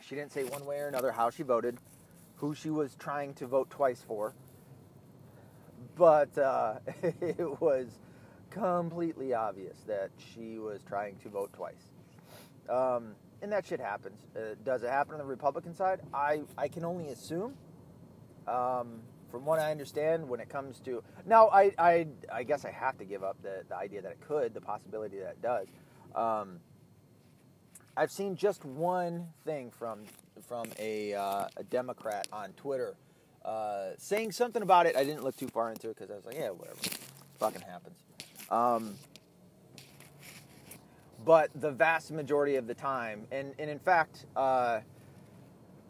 She 0.00 0.14
didn't 0.14 0.32
say 0.32 0.44
one 0.44 0.64
way 0.64 0.78
or 0.78 0.88
another 0.88 1.12
how 1.12 1.30
she 1.30 1.42
voted, 1.42 1.78
who 2.36 2.54
she 2.54 2.70
was 2.70 2.94
trying 2.94 3.34
to 3.34 3.46
vote 3.46 3.70
twice 3.70 4.00
for, 4.06 4.34
but 5.96 6.36
uh, 6.38 6.76
it 7.02 7.60
was 7.60 7.86
completely 8.50 9.34
obvious 9.34 9.76
that 9.86 10.10
she 10.32 10.58
was 10.58 10.80
trying 10.86 11.16
to 11.16 11.28
vote 11.28 11.52
twice. 11.52 11.90
Um, 12.68 13.14
and 13.42 13.52
that 13.52 13.66
shit 13.66 13.80
happens. 13.80 14.18
Uh, 14.34 14.54
does 14.64 14.82
it 14.82 14.90
happen 14.90 15.14
on 15.14 15.18
the 15.18 15.24
Republican 15.24 15.74
side? 15.74 16.00
I, 16.14 16.42
I 16.56 16.68
can 16.68 16.84
only 16.84 17.08
assume. 17.08 17.54
Um, 18.46 19.00
from 19.36 19.44
what 19.44 19.58
I 19.58 19.70
understand, 19.70 20.26
when 20.26 20.40
it 20.40 20.48
comes 20.48 20.80
to 20.80 21.02
now, 21.26 21.48
I, 21.48 21.70
I, 21.78 22.06
I 22.32 22.42
guess 22.42 22.64
I 22.64 22.70
have 22.70 22.96
to 22.96 23.04
give 23.04 23.22
up 23.22 23.36
the, 23.42 23.64
the 23.68 23.76
idea 23.76 24.00
that 24.00 24.12
it 24.12 24.20
could, 24.26 24.54
the 24.54 24.62
possibility 24.62 25.18
that 25.18 25.32
it 25.32 25.42
does. 25.42 25.68
Um, 26.14 26.58
I've 27.98 28.10
seen 28.10 28.34
just 28.34 28.64
one 28.64 29.26
thing 29.44 29.70
from 29.70 30.04
from 30.48 30.68
a, 30.78 31.12
uh, 31.12 31.48
a 31.58 31.64
Democrat 31.64 32.26
on 32.32 32.52
Twitter 32.52 32.96
uh, 33.44 33.88
saying 33.98 34.32
something 34.32 34.62
about 34.62 34.86
it. 34.86 34.96
I 34.96 35.04
didn't 35.04 35.22
look 35.22 35.36
too 35.36 35.48
far 35.48 35.70
into 35.70 35.90
it 35.90 35.96
because 35.96 36.10
I 36.10 36.16
was 36.16 36.24
like, 36.24 36.36
yeah, 36.36 36.48
whatever, 36.48 36.78
fucking 37.38 37.60
happens. 37.60 37.98
Um, 38.50 38.94
but 41.26 41.50
the 41.54 41.70
vast 41.70 42.10
majority 42.10 42.56
of 42.56 42.66
the 42.66 42.74
time, 42.74 43.26
and, 43.30 43.52
and 43.58 43.68
in 43.68 43.80
fact, 43.80 44.24
uh, 44.34 44.80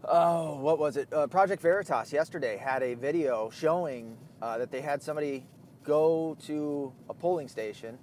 oh, 0.05 0.57
what 0.57 0.79
was 0.79 0.97
it? 0.97 1.13
Uh, 1.13 1.27
Project 1.27 1.63
Veritas 1.63 2.13
yesterday 2.13 2.57
had 2.57 2.83
a 2.83 2.95
video 2.95 3.51
showing 3.51 4.17
uh, 4.43 4.59
that 4.59 4.71
they 4.71 4.81
had 4.81 5.03
somebody 5.03 5.47
go 5.85 6.37
to 6.47 6.93
a 7.09 7.15
polling 7.15 7.49
station, 7.49 7.99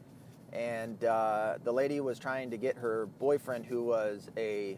and 0.51 1.03
uh, 1.03 1.55
the 1.63 1.71
lady 1.71 1.99
was 1.99 2.19
trying 2.19 2.49
to 2.51 2.57
get 2.57 2.77
her 2.77 3.07
boyfriend, 3.19 3.65
who 3.65 3.83
was 3.83 4.29
a 4.37 4.77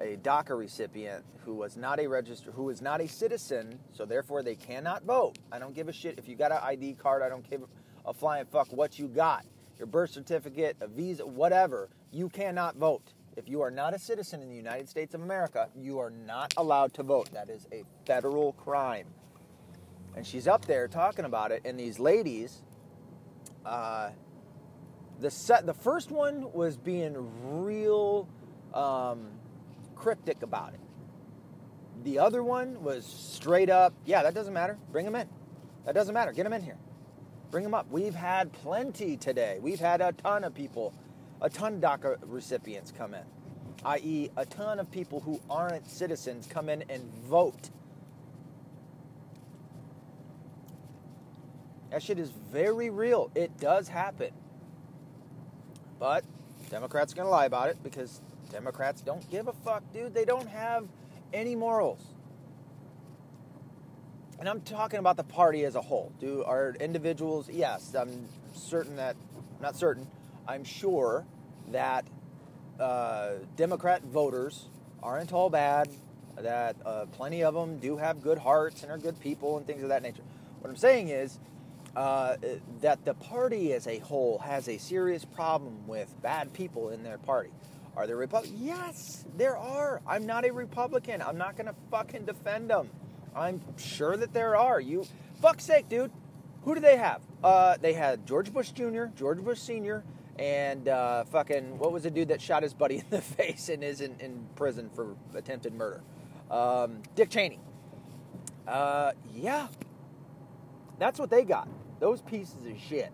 a 0.00 0.16
DACA 0.18 0.56
recipient, 0.56 1.24
who 1.44 1.54
was 1.54 1.76
not 1.76 1.98
a 1.98 2.06
register, 2.06 2.52
who 2.52 2.64
was 2.64 2.80
not 2.80 3.00
a 3.00 3.08
citizen, 3.08 3.78
so 3.92 4.04
therefore 4.04 4.44
they 4.44 4.54
cannot 4.54 5.02
vote. 5.02 5.38
I 5.50 5.58
don't 5.58 5.74
give 5.74 5.88
a 5.88 5.92
shit 5.92 6.18
if 6.18 6.28
you 6.28 6.36
got 6.36 6.52
an 6.52 6.58
ID 6.62 6.94
card. 6.94 7.20
I 7.22 7.28
don't 7.28 7.48
give 7.48 7.62
a 8.06 8.14
flying 8.14 8.46
fuck 8.46 8.68
what 8.72 8.98
you 8.98 9.08
got, 9.08 9.44
your 9.76 9.86
birth 9.86 10.10
certificate, 10.10 10.76
a 10.80 10.86
visa, 10.86 11.26
whatever. 11.26 11.88
You 12.12 12.28
cannot 12.28 12.76
vote. 12.76 13.12
If 13.38 13.48
you 13.48 13.62
are 13.62 13.70
not 13.70 13.94
a 13.94 14.00
citizen 14.00 14.42
in 14.42 14.48
the 14.48 14.56
United 14.56 14.88
States 14.88 15.14
of 15.14 15.22
America, 15.22 15.68
you 15.76 16.00
are 16.00 16.10
not 16.10 16.52
allowed 16.56 16.92
to 16.94 17.04
vote. 17.04 17.30
That 17.32 17.48
is 17.48 17.68
a 17.70 17.84
federal 18.04 18.52
crime. 18.54 19.06
And 20.16 20.26
she's 20.26 20.48
up 20.48 20.64
there 20.64 20.88
talking 20.88 21.24
about 21.24 21.52
it, 21.52 21.62
and 21.64 21.78
these 21.78 22.00
ladies, 22.00 22.62
uh, 23.64 24.10
the 25.20 25.30
set, 25.30 25.66
the 25.66 25.72
first 25.72 26.10
one 26.10 26.52
was 26.52 26.76
being 26.76 27.14
real 27.62 28.28
um, 28.74 29.28
cryptic 29.94 30.42
about 30.42 30.74
it. 30.74 30.80
The 32.02 32.18
other 32.18 32.42
one 32.42 32.82
was 32.82 33.06
straight 33.06 33.70
up, 33.70 33.94
yeah, 34.04 34.24
that 34.24 34.34
doesn't 34.34 34.52
matter. 34.52 34.76
Bring 34.90 35.04
them 35.04 35.14
in. 35.14 35.28
That 35.86 35.94
doesn't 35.94 36.12
matter. 36.12 36.32
Get 36.32 36.42
them 36.42 36.54
in 36.54 36.62
here. 36.62 36.78
Bring 37.52 37.62
them 37.62 37.74
up. 37.74 37.86
We've 37.88 38.16
had 38.16 38.52
plenty 38.52 39.16
today. 39.16 39.58
We've 39.62 39.78
had 39.78 40.00
a 40.00 40.10
ton 40.10 40.42
of 40.42 40.54
people 40.54 40.92
a 41.40 41.50
ton 41.50 41.74
of 41.74 41.80
DACA 41.80 42.18
recipients 42.26 42.92
come 42.92 43.14
in, 43.14 43.24
i.e., 43.84 44.30
a 44.36 44.46
ton 44.46 44.78
of 44.78 44.90
people 44.90 45.20
who 45.20 45.40
aren't 45.50 45.88
citizens 45.88 46.46
come 46.48 46.68
in 46.68 46.84
and 46.88 47.02
vote. 47.24 47.70
That 51.90 52.02
shit 52.02 52.18
is 52.18 52.30
very 52.52 52.90
real. 52.90 53.30
It 53.34 53.58
does 53.58 53.88
happen. 53.88 54.30
But 55.98 56.24
Democrats 56.70 57.12
are 57.12 57.16
going 57.16 57.26
to 57.26 57.30
lie 57.30 57.46
about 57.46 57.70
it 57.70 57.82
because 57.82 58.20
Democrats 58.50 59.02
don't 59.02 59.28
give 59.30 59.48
a 59.48 59.52
fuck, 59.52 59.82
dude. 59.92 60.14
They 60.14 60.24
don't 60.24 60.48
have 60.48 60.86
any 61.32 61.54
morals. 61.56 62.02
and 64.38 64.48
I'm 64.48 64.60
talking 64.60 65.00
about 65.00 65.16
the 65.16 65.24
party 65.24 65.64
as 65.64 65.74
a 65.74 65.80
whole. 65.80 66.12
Do 66.20 66.44
are 66.44 66.74
individuals? 66.80 67.48
Yes, 67.50 67.94
I'm 67.94 68.28
certain 68.54 68.96
that, 68.96 69.16
not 69.60 69.76
certain, 69.76 70.06
I'm 70.48 70.64
sure 70.64 71.26
that 71.72 72.06
uh, 72.80 73.32
Democrat 73.56 74.02
voters 74.02 74.68
aren't 75.02 75.32
all 75.34 75.50
bad. 75.50 75.90
That 76.38 76.76
uh, 76.86 77.04
plenty 77.12 77.44
of 77.44 77.52
them 77.52 77.78
do 77.78 77.98
have 77.98 78.22
good 78.22 78.38
hearts 78.38 78.82
and 78.82 78.90
are 78.90 78.96
good 78.96 79.20
people 79.20 79.58
and 79.58 79.66
things 79.66 79.82
of 79.82 79.90
that 79.90 80.02
nature. 80.02 80.22
What 80.60 80.70
I'm 80.70 80.76
saying 80.76 81.08
is 81.08 81.38
uh, 81.94 82.36
that 82.80 83.04
the 83.04 83.12
party 83.12 83.74
as 83.74 83.86
a 83.86 83.98
whole 83.98 84.38
has 84.38 84.68
a 84.68 84.78
serious 84.78 85.24
problem 85.24 85.86
with 85.86 86.14
bad 86.22 86.52
people 86.54 86.90
in 86.90 87.02
their 87.02 87.18
party. 87.18 87.50
Are 87.94 88.06
there 88.06 88.16
Republicans? 88.16 88.58
Yes, 88.58 89.24
there 89.36 89.56
are. 89.56 90.00
I'm 90.06 90.24
not 90.24 90.46
a 90.46 90.52
Republican. 90.52 91.20
I'm 91.20 91.36
not 91.36 91.56
going 91.56 91.66
to 91.66 91.74
fucking 91.90 92.24
defend 92.24 92.70
them. 92.70 92.88
I'm 93.34 93.60
sure 93.76 94.16
that 94.16 94.32
there 94.32 94.56
are. 94.56 94.80
You, 94.80 95.04
fuck's 95.42 95.64
sake, 95.64 95.88
dude. 95.88 96.12
Who 96.62 96.74
do 96.74 96.80
they 96.80 96.96
have? 96.96 97.20
Uh, 97.42 97.76
they 97.80 97.92
had 97.92 98.26
George 98.26 98.52
Bush 98.52 98.70
Jr., 98.70 99.06
George 99.16 99.40
Bush 99.40 99.58
Sr., 99.58 100.04
and 100.38 100.88
uh, 100.88 101.24
fucking 101.24 101.78
what 101.78 101.92
was 101.92 102.04
the 102.04 102.10
dude 102.10 102.28
that 102.28 102.40
shot 102.40 102.62
his 102.62 102.74
buddy 102.74 102.98
in 102.98 103.04
the 103.10 103.20
face 103.22 103.68
and 103.68 103.82
is 103.82 104.00
in, 104.00 104.18
in 104.20 104.46
prison 104.54 104.90
for 104.94 105.16
attempted 105.34 105.74
murder? 105.74 106.02
Um, 106.50 107.02
Dick 107.14 107.30
Cheney. 107.30 107.60
Uh, 108.66 109.12
yeah, 109.34 109.68
that's 110.98 111.18
what 111.18 111.30
they 111.30 111.44
got. 111.44 111.68
Those 112.00 112.20
pieces 112.22 112.64
of 112.66 112.78
shit. 112.78 113.12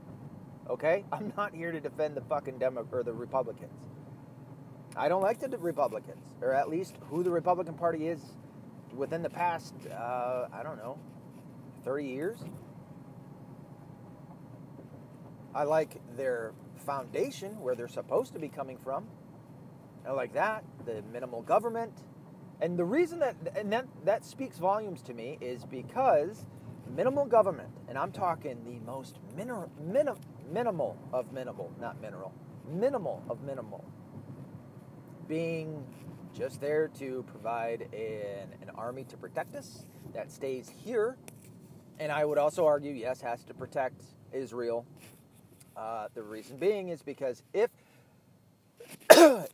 Okay, 0.69 1.05
I'm 1.13 1.33
not 1.37 1.55
here 1.55 1.73
to 1.73 1.81
defend 1.81 2.17
the 2.17 2.23
fucking 2.23 2.59
Demo 2.59 2.87
or 2.91 3.03
the 3.03 3.13
Republicans. 3.13 3.89
I 4.97 5.09
don't 5.09 5.23
like 5.23 5.41
the 5.41 5.49
Republicans, 5.59 6.25
or 6.41 6.53
at 6.55 6.69
least 6.69 6.97
who 7.11 7.23
the 7.23 7.31
Republican 7.31 7.75
Party 7.75 8.09
is 8.09 8.21
within 8.95 9.23
the 9.23 9.31
past, 9.31 9.75
uh, 9.91 10.47
I 10.53 10.63
don't 10.63 10.79
know, 10.79 10.99
30 11.85 12.05
years. 12.05 12.39
I 15.55 15.65
like 15.65 16.01
their 16.17 16.53
foundation, 16.85 17.61
where 17.61 17.75
they're 17.75 17.89
supposed 17.89 18.33
to 18.35 18.39
be 18.39 18.49
coming 18.49 18.79
from. 18.79 19.07
I 20.07 20.13
like 20.13 20.35
that, 20.35 20.65
the 20.85 21.03
minimal 21.13 21.43
government. 21.43 21.93
And 22.61 22.79
the 22.79 22.85
reason 22.85 23.19
that, 23.21 23.37
and 23.57 23.73
that, 23.73 23.87
that 24.05 24.25
speaks 24.25 24.59
volumes 24.59 25.03
to 25.03 25.15
me 25.15 25.39
is 25.41 25.65
because 25.65 26.47
minimal 26.95 27.27
government, 27.27 27.71
and 27.89 27.99
I'm 27.99 28.13
talking 28.13 28.63
the 28.65 28.79
most 28.87 29.19
mineral, 29.37 29.71
minim, 29.81 30.17
minimal 30.53 30.97
of 31.13 31.33
minimal, 31.33 31.73
not 31.81 32.01
mineral, 32.01 32.33
minimal 32.69 33.23
of 33.29 33.43
minimal, 33.43 33.85
being 35.27 35.85
just 36.35 36.61
there 36.61 36.89
to 36.89 37.25
provide 37.29 37.83
an, 37.93 38.49
an 38.61 38.71
army 38.77 39.05
to 39.05 39.17
protect 39.17 39.55
us 39.55 39.85
that 40.13 40.31
stays 40.31 40.69
here. 40.69 41.17
And 41.99 42.11
I 42.11 42.25
would 42.25 42.39
also 42.39 42.67
argue, 42.67 42.93
yes, 42.93 43.21
has 43.21 43.45
to 43.45 43.55
protect 43.55 44.05
Israel. 44.33 44.85
Uh, 45.77 46.09
the 46.15 46.23
reason 46.23 46.57
being 46.57 46.89
is 46.89 47.03
because 47.03 47.43
if 47.53 47.71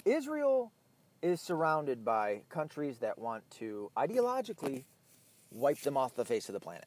Israel 0.05 0.73
is 1.23 1.41
surrounded 1.41 2.05
by 2.05 2.43
countries 2.49 2.99
that 2.99 3.19
want 3.19 3.43
to 3.51 3.91
ideologically 3.97 4.85
wipe 5.51 5.81
them 5.81 5.97
off 5.97 6.15
the 6.15 6.25
face 6.25 6.49
of 6.49 6.53
the 6.53 6.61
planet. 6.61 6.87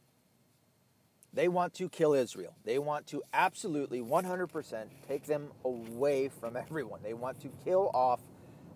They 1.34 1.48
want 1.48 1.74
to 1.76 1.90
kill 1.90 2.14
Israel. 2.14 2.56
They 2.64 2.78
want 2.78 3.08
to 3.08 3.24
absolutely 3.34 4.02
100% 4.02 4.86
take 5.08 5.26
them 5.26 5.52
away 5.66 6.30
from 6.30 6.56
everyone. 6.68 7.02
They 7.04 7.14
want 7.14 7.42
to 7.42 7.50
kill 7.64 7.92
off 7.94 8.22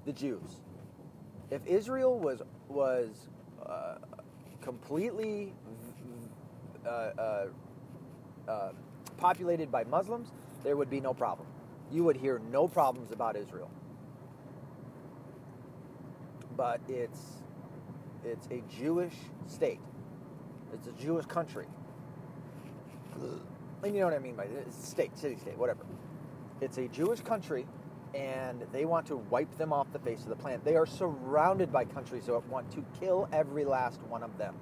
the 0.05 0.13
Jews 0.13 0.61
if 1.49 1.65
Israel 1.65 2.19
was 2.19 2.41
was 2.67 3.09
uh, 3.65 3.95
completely 4.61 5.53
uh, 6.85 6.89
uh, 6.89 7.45
uh, 8.47 8.71
populated 9.17 9.71
by 9.71 9.83
Muslims, 9.85 10.31
there 10.67 10.75
would 10.75 10.89
be 10.89 11.00
no 11.00 11.13
problem. 11.13 11.47
You 11.94 12.03
would 12.03 12.18
hear 12.18 12.42
no 12.51 12.68
problems 12.68 13.13
about 13.13 13.37
Israel. 13.37 13.72
But 16.57 16.81
it's 16.89 17.22
it's 18.25 18.48
a 18.48 18.61
Jewish 18.70 19.13
state. 19.46 19.79
It's 20.74 20.87
a 20.87 20.92
Jewish 20.92 21.25
country. 21.25 21.68
And 23.15 23.94
you 23.96 24.01
know 24.01 24.07
what 24.07 24.15
I 24.15 24.20
mean 24.20 24.35
by 24.35 24.44
it? 24.44 24.74
state, 24.74 25.18
city, 25.18 25.37
state, 25.37 25.57
whatever. 25.57 25.85
It's 26.59 26.77
a 26.77 26.89
Jewish 26.89 27.22
country 27.22 27.65
and 28.13 28.65
they 28.74 28.83
want 28.83 29.05
to 29.07 29.15
wipe 29.15 29.55
them 29.57 29.72
off 29.72 29.87
the 29.94 30.00
face 30.00 30.24
of 30.24 30.27
the 30.27 30.35
planet. 30.35 30.65
They 30.65 30.75
are 30.75 30.85
surrounded 30.85 31.72
by 31.72 31.85
countries 31.85 32.25
that 32.25 32.46
want 32.50 32.70
to 32.72 32.83
kill 33.00 33.29
every 33.31 33.63
last 33.63 34.01
one 34.09 34.22
of 34.22 34.37
them. 34.37 34.53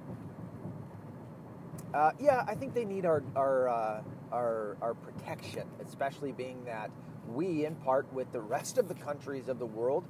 Uh, 1.92 2.12
yeah, 2.20 2.44
I 2.46 2.54
think 2.54 2.74
they 2.74 2.84
need 2.84 3.06
our 3.06 3.24
our, 3.34 3.68
uh, 3.68 4.02
our 4.32 4.76
our 4.80 4.94
protection, 4.94 5.66
especially 5.84 6.32
being 6.32 6.64
that 6.64 6.90
we, 7.28 7.64
in 7.64 7.74
part, 7.76 8.12
with 8.12 8.30
the 8.32 8.40
rest 8.40 8.78
of 8.78 8.88
the 8.88 8.94
countries 8.94 9.48
of 9.48 9.58
the 9.58 9.66
world, 9.66 10.04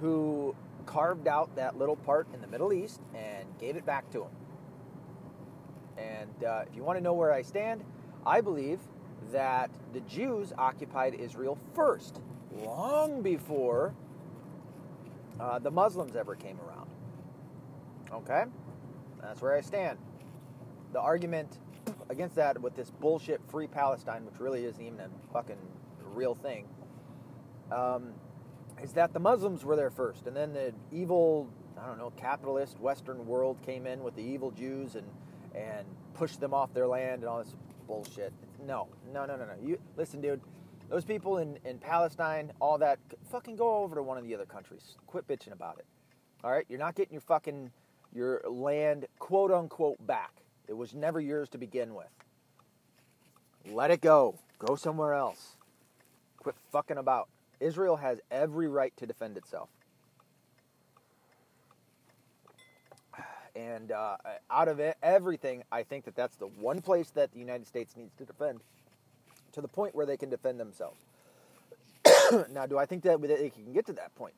who 0.00 0.54
carved 0.86 1.28
out 1.28 1.54
that 1.56 1.76
little 1.76 1.96
part 1.96 2.26
in 2.32 2.40
the 2.40 2.46
Middle 2.46 2.72
East 2.72 3.00
and 3.14 3.46
gave 3.58 3.76
it 3.76 3.84
back 3.84 4.10
to 4.10 4.20
them. 4.20 4.30
And 5.98 6.44
uh, 6.44 6.64
if 6.68 6.74
you 6.74 6.82
want 6.82 6.98
to 6.98 7.02
know 7.02 7.12
where 7.12 7.32
I 7.32 7.42
stand, 7.42 7.84
I 8.24 8.40
believe 8.40 8.80
that 9.32 9.70
the 9.92 10.00
Jews 10.00 10.52
occupied 10.56 11.14
Israel 11.14 11.58
first 11.74 12.20
long 12.64 13.20
before 13.22 13.94
uh, 15.38 15.58
the 15.58 15.70
Muslims 15.70 16.16
ever 16.16 16.34
came 16.34 16.58
around. 16.66 16.90
Okay? 18.12 18.44
That's 19.20 19.42
where 19.42 19.54
I 19.54 19.60
stand. 19.60 19.98
The 20.92 21.00
argument 21.00 21.58
against 22.08 22.36
that 22.36 22.60
with 22.60 22.74
this 22.74 22.90
bullshit 22.90 23.40
free 23.50 23.66
Palestine, 23.66 24.24
which 24.24 24.40
really 24.40 24.64
isn't 24.64 24.82
even 24.82 25.00
a 25.00 25.08
fucking 25.32 25.58
real 26.02 26.34
thing, 26.34 26.66
um, 27.70 28.12
is 28.82 28.92
that 28.92 29.12
the 29.12 29.20
Muslims 29.20 29.64
were 29.64 29.76
there 29.76 29.90
first, 29.90 30.26
and 30.26 30.36
then 30.36 30.52
the 30.52 30.72
evil, 30.92 31.50
I 31.80 31.86
don't 31.86 31.98
know, 31.98 32.10
capitalist 32.16 32.78
Western 32.80 33.26
world 33.26 33.60
came 33.62 33.86
in 33.86 34.02
with 34.02 34.14
the 34.14 34.22
evil 34.22 34.50
Jews 34.50 34.94
and 34.94 35.06
and 35.54 35.86
pushed 36.14 36.40
them 36.40 36.52
off 36.52 36.72
their 36.74 36.86
land 36.86 37.22
and 37.22 37.28
all 37.28 37.38
this 37.38 37.54
bullshit. 37.86 38.32
No, 38.64 38.88
no, 39.12 39.24
no, 39.24 39.36
no, 39.36 39.44
no. 39.44 39.54
You 39.62 39.78
listen, 39.96 40.20
dude. 40.20 40.40
Those 40.90 41.04
people 41.04 41.38
in, 41.38 41.58
in 41.66 41.78
Palestine, 41.78 42.50
all 42.60 42.78
that, 42.78 42.98
fucking 43.30 43.56
go 43.56 43.82
over 43.82 43.94
to 43.96 44.02
one 44.02 44.16
of 44.16 44.24
the 44.24 44.34
other 44.34 44.46
countries. 44.46 44.96
Quit 45.06 45.28
bitching 45.28 45.52
about 45.52 45.78
it. 45.78 45.84
All 46.42 46.50
right? 46.50 46.64
You're 46.68 46.78
not 46.78 46.94
getting 46.94 47.12
your 47.12 47.20
fucking 47.20 47.70
your 48.14 48.40
land 48.48 49.06
quote 49.18 49.52
unquote 49.52 50.04
back. 50.06 50.42
It 50.68 50.76
was 50.76 50.94
never 50.94 51.20
yours 51.20 51.48
to 51.50 51.58
begin 51.58 51.94
with. 51.94 52.06
Let 53.70 53.90
it 53.90 54.00
go. 54.00 54.36
Go 54.58 54.76
somewhere 54.76 55.14
else. 55.14 55.56
Quit 56.38 56.54
fucking 56.70 56.98
about. 56.98 57.28
Israel 57.60 57.96
has 57.96 58.20
every 58.30 58.68
right 58.68 58.92
to 58.98 59.06
defend 59.06 59.36
itself. 59.36 59.68
And 63.56 63.90
uh, 63.90 64.16
out 64.50 64.68
of 64.68 64.78
it, 64.78 64.96
everything, 65.02 65.64
I 65.72 65.82
think 65.82 66.04
that 66.04 66.14
that's 66.14 66.36
the 66.36 66.46
one 66.46 66.80
place 66.80 67.10
that 67.10 67.32
the 67.32 67.40
United 67.40 67.66
States 67.66 67.96
needs 67.96 68.14
to 68.18 68.24
defend 68.24 68.60
to 69.52 69.60
the 69.60 69.68
point 69.68 69.94
where 69.94 70.06
they 70.06 70.16
can 70.16 70.30
defend 70.30 70.60
themselves. 70.60 71.00
now, 72.52 72.66
do 72.66 72.78
I 72.78 72.86
think 72.86 73.02
that 73.02 73.20
they 73.20 73.50
can 73.50 73.72
get 73.72 73.86
to 73.86 73.92
that 73.94 74.14
point? 74.14 74.34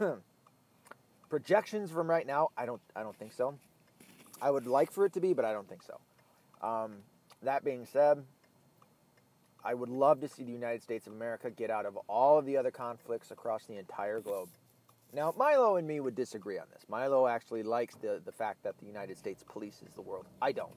Projections 1.30 1.90
from 1.90 2.08
right 2.10 2.26
now, 2.26 2.48
I 2.56 2.66
don't. 2.66 2.80
I 2.94 3.02
don't 3.02 3.16
think 3.16 3.32
so. 3.32 3.54
I 4.40 4.50
would 4.50 4.66
like 4.66 4.92
for 4.92 5.06
it 5.06 5.12
to 5.14 5.20
be, 5.20 5.32
but 5.32 5.44
I 5.44 5.52
don't 5.52 5.68
think 5.68 5.82
so. 5.82 6.00
Um, 6.66 6.96
that 7.42 7.64
being 7.64 7.86
said, 7.86 8.22
I 9.64 9.74
would 9.74 9.88
love 9.88 10.20
to 10.20 10.28
see 10.28 10.44
the 10.44 10.52
United 10.52 10.82
States 10.82 11.06
of 11.06 11.12
America 11.12 11.50
get 11.50 11.70
out 11.70 11.86
of 11.86 11.96
all 12.08 12.38
of 12.38 12.46
the 12.46 12.56
other 12.56 12.70
conflicts 12.70 13.30
across 13.30 13.64
the 13.64 13.76
entire 13.76 14.20
globe. 14.20 14.48
Now, 15.12 15.32
Milo 15.36 15.76
and 15.76 15.86
me 15.86 16.00
would 16.00 16.14
disagree 16.14 16.58
on 16.58 16.66
this. 16.72 16.84
Milo 16.88 17.26
actually 17.26 17.62
likes 17.62 17.94
the, 17.96 18.20
the 18.24 18.32
fact 18.32 18.62
that 18.64 18.78
the 18.78 18.86
United 18.86 19.16
States 19.16 19.42
polices 19.42 19.94
the 19.94 20.02
world. 20.02 20.26
I 20.42 20.52
don't. 20.52 20.72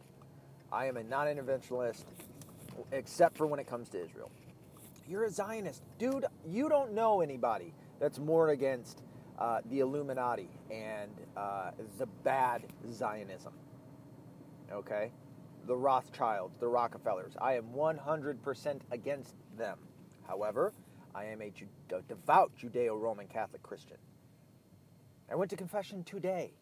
I 0.71 0.85
am 0.85 0.97
a 0.97 1.03
non 1.03 1.27
interventionist 1.27 2.05
except 2.91 3.37
for 3.37 3.47
when 3.47 3.59
it 3.59 3.67
comes 3.67 3.89
to 3.89 4.03
Israel. 4.03 4.31
You're 5.07 5.25
a 5.25 5.29
Zionist. 5.31 5.83
Dude, 5.97 6.25
you 6.47 6.69
don't 6.69 6.93
know 6.93 7.21
anybody 7.21 7.73
that's 7.99 8.19
more 8.19 8.49
against 8.49 9.01
uh, 9.39 9.61
the 9.69 9.79
Illuminati 9.79 10.49
and 10.69 11.11
uh, 11.35 11.71
the 11.97 12.05
bad 12.23 12.63
Zionism. 12.91 13.53
Okay? 14.71 15.11
The 15.65 15.75
Rothschilds, 15.75 16.57
the 16.59 16.67
Rockefellers. 16.67 17.33
I 17.41 17.53
am 17.53 17.65
100% 17.75 18.79
against 18.91 19.35
them. 19.57 19.77
However, 20.27 20.73
I 21.15 21.25
am 21.25 21.41
a, 21.41 21.51
a 21.95 22.01
devout 22.03 22.51
Judeo 22.61 22.99
Roman 22.99 23.27
Catholic 23.27 23.63
Christian. 23.63 23.97
I 25.31 25.35
went 25.35 25.49
to 25.51 25.57
confession 25.57 26.03
today. 26.03 26.53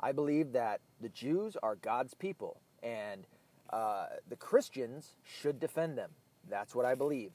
I 0.00 0.12
believe 0.12 0.52
that 0.52 0.80
the 1.00 1.08
Jews 1.08 1.56
are 1.62 1.76
God's 1.76 2.14
people 2.14 2.60
and 2.82 3.26
uh, 3.70 4.06
the 4.28 4.36
Christians 4.36 5.16
should 5.24 5.58
defend 5.58 5.96
them. 5.98 6.10
That's 6.48 6.74
what 6.74 6.84
I 6.84 6.94
believe. 6.94 7.32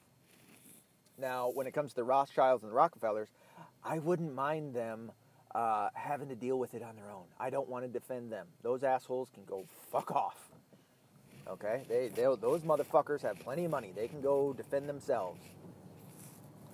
Now, 1.18 1.50
when 1.52 1.66
it 1.66 1.74
comes 1.74 1.90
to 1.90 1.96
the 1.96 2.04
Rothschilds 2.04 2.62
and 2.62 2.70
the 2.70 2.76
Rockefellers, 2.76 3.28
I 3.84 3.98
wouldn't 3.98 4.34
mind 4.34 4.74
them 4.74 5.12
uh, 5.54 5.88
having 5.94 6.28
to 6.28 6.34
deal 6.34 6.58
with 6.58 6.74
it 6.74 6.82
on 6.82 6.96
their 6.96 7.10
own. 7.10 7.24
I 7.38 7.50
don't 7.50 7.68
want 7.68 7.84
to 7.84 7.88
defend 7.90 8.32
them. 8.32 8.46
Those 8.62 8.84
assholes 8.84 9.28
can 9.32 9.44
go 9.44 9.64
fuck 9.90 10.10
off. 10.10 10.50
Okay, 11.48 11.82
they, 11.88 12.08
those 12.14 12.60
motherfuckers 12.60 13.22
have 13.22 13.38
plenty 13.40 13.64
of 13.64 13.70
money. 13.70 13.92
They 13.94 14.06
can 14.06 14.20
go 14.20 14.52
defend 14.52 14.88
themselves. 14.88 15.40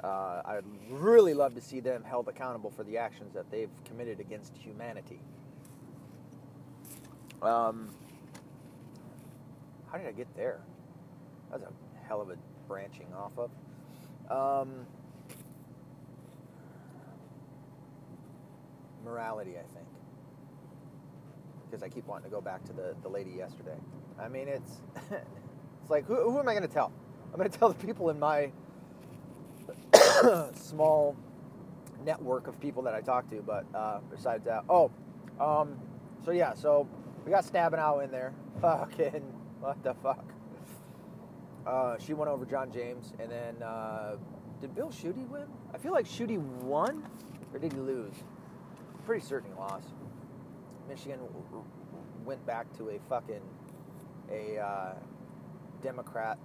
Uh, 0.02 0.42
I'd 0.44 0.64
really 0.90 1.32
love 1.32 1.54
to 1.54 1.60
see 1.60 1.80
them 1.80 2.04
held 2.04 2.28
accountable 2.28 2.70
for 2.70 2.84
the 2.84 2.98
actions 2.98 3.32
that 3.32 3.50
they've 3.50 3.70
committed 3.86 4.20
against 4.20 4.54
humanity. 4.56 5.20
Um, 7.40 7.94
how 9.90 9.98
did 9.98 10.06
I 10.06 10.12
get 10.12 10.34
there? 10.36 10.60
That's 11.50 11.62
a 11.62 11.72
hell 12.06 12.20
of 12.20 12.30
a 12.30 12.36
branching 12.68 13.06
off 13.14 13.32
of. 13.38 13.50
Um, 14.30 14.86
morality, 19.06 19.52
I 19.52 19.64
think. 19.74 19.86
Because 21.64 21.82
I 21.82 21.88
keep 21.88 22.06
wanting 22.06 22.24
to 22.24 22.30
go 22.30 22.40
back 22.40 22.64
to 22.64 22.72
the, 22.72 22.94
the 23.02 23.08
lady 23.08 23.30
yesterday. 23.30 23.76
I 24.20 24.28
mean, 24.28 24.48
it's 24.48 24.82
it's 25.10 25.90
like, 25.90 26.06
who, 26.06 26.30
who 26.30 26.38
am 26.38 26.48
I 26.48 26.52
going 26.52 26.66
to 26.66 26.72
tell? 26.72 26.92
I'm 27.32 27.38
going 27.38 27.50
to 27.50 27.58
tell 27.58 27.68
the 27.68 27.86
people 27.86 28.10
in 28.10 28.18
my 28.18 28.50
small 30.54 31.16
network 32.04 32.46
of 32.46 32.60
people 32.60 32.82
that 32.82 32.94
I 32.94 33.00
talk 33.00 33.28
to, 33.30 33.42
but 33.42 33.64
uh, 33.74 34.00
besides 34.10 34.44
that, 34.44 34.64
oh, 34.68 34.90
um, 35.40 35.76
so 36.24 36.30
yeah, 36.30 36.54
so 36.54 36.88
we 37.24 37.30
got 37.30 37.44
Stabenow 37.44 38.04
in 38.04 38.10
there. 38.10 38.32
Fucking, 38.60 39.22
what 39.60 39.82
the 39.82 39.94
fuck? 39.94 40.24
Uh, 41.66 41.96
she 41.98 42.14
went 42.14 42.30
over 42.30 42.44
John 42.44 42.70
James, 42.72 43.12
and 43.18 43.30
then 43.30 43.62
uh, 43.62 44.16
did 44.60 44.74
Bill 44.74 44.90
Schuette 44.90 45.28
win? 45.28 45.46
I 45.74 45.78
feel 45.78 45.92
like 45.92 46.06
Schuette 46.06 46.38
won, 46.38 47.02
or 47.52 47.58
did 47.58 47.72
he 47.72 47.78
lose? 47.80 48.14
Pretty 49.06 49.24
certain 49.24 49.52
he 49.52 49.56
lost. 49.56 49.86
Michigan 50.88 51.20
went 52.24 52.44
back 52.44 52.66
to 52.76 52.90
a 52.90 52.98
fucking 53.08 53.40
a 54.30 54.58
uh, 54.58 54.94
Democrat 55.80 56.38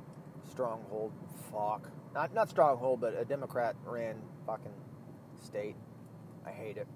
stronghold. 0.48 1.12
Fuck, 1.52 1.90
not 2.14 2.36
not 2.36 2.50
stronghold, 2.50 3.02
but 3.02 3.20
a 3.20 3.26
Democrat 3.26 3.76
ran 3.84 4.22
fucking 4.46 4.74
state. 5.44 5.76
I 6.46 6.52
hate 6.52 6.78
it, 6.78 6.88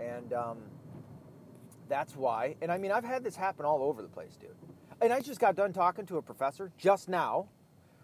and 0.00 0.32
um, 0.32 0.58
that's 1.86 2.16
why. 2.16 2.56
And 2.62 2.72
I 2.72 2.78
mean, 2.78 2.92
I've 2.92 3.04
had 3.04 3.22
this 3.22 3.36
happen 3.36 3.66
all 3.66 3.82
over 3.82 4.00
the 4.00 4.08
place, 4.08 4.36
dude. 4.36 4.56
And 5.02 5.12
I 5.12 5.20
just 5.20 5.40
got 5.40 5.56
done 5.56 5.74
talking 5.74 6.06
to 6.06 6.16
a 6.16 6.22
professor 6.22 6.72
just 6.78 7.06
now 7.06 7.48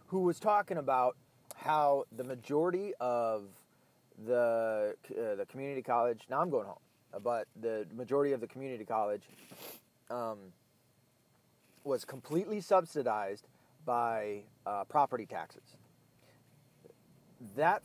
who 0.08 0.20
was 0.20 0.38
talking 0.38 0.76
about 0.76 1.16
how 1.56 2.04
the 2.14 2.24
majority 2.24 2.92
of 3.00 3.44
the 4.26 4.94
uh, 5.10 5.34
the 5.36 5.46
community 5.46 5.82
college. 5.82 6.20
Now 6.30 6.40
I'm 6.40 6.50
going 6.50 6.66
home, 6.66 6.78
but 7.22 7.46
the 7.60 7.86
majority 7.94 8.32
of 8.32 8.40
the 8.40 8.46
community 8.46 8.84
college 8.84 9.22
um, 10.10 10.38
was 11.84 12.04
completely 12.04 12.60
subsidized 12.60 13.48
by 13.84 14.42
uh, 14.66 14.84
property 14.84 15.26
taxes. 15.26 15.76
That 17.56 17.82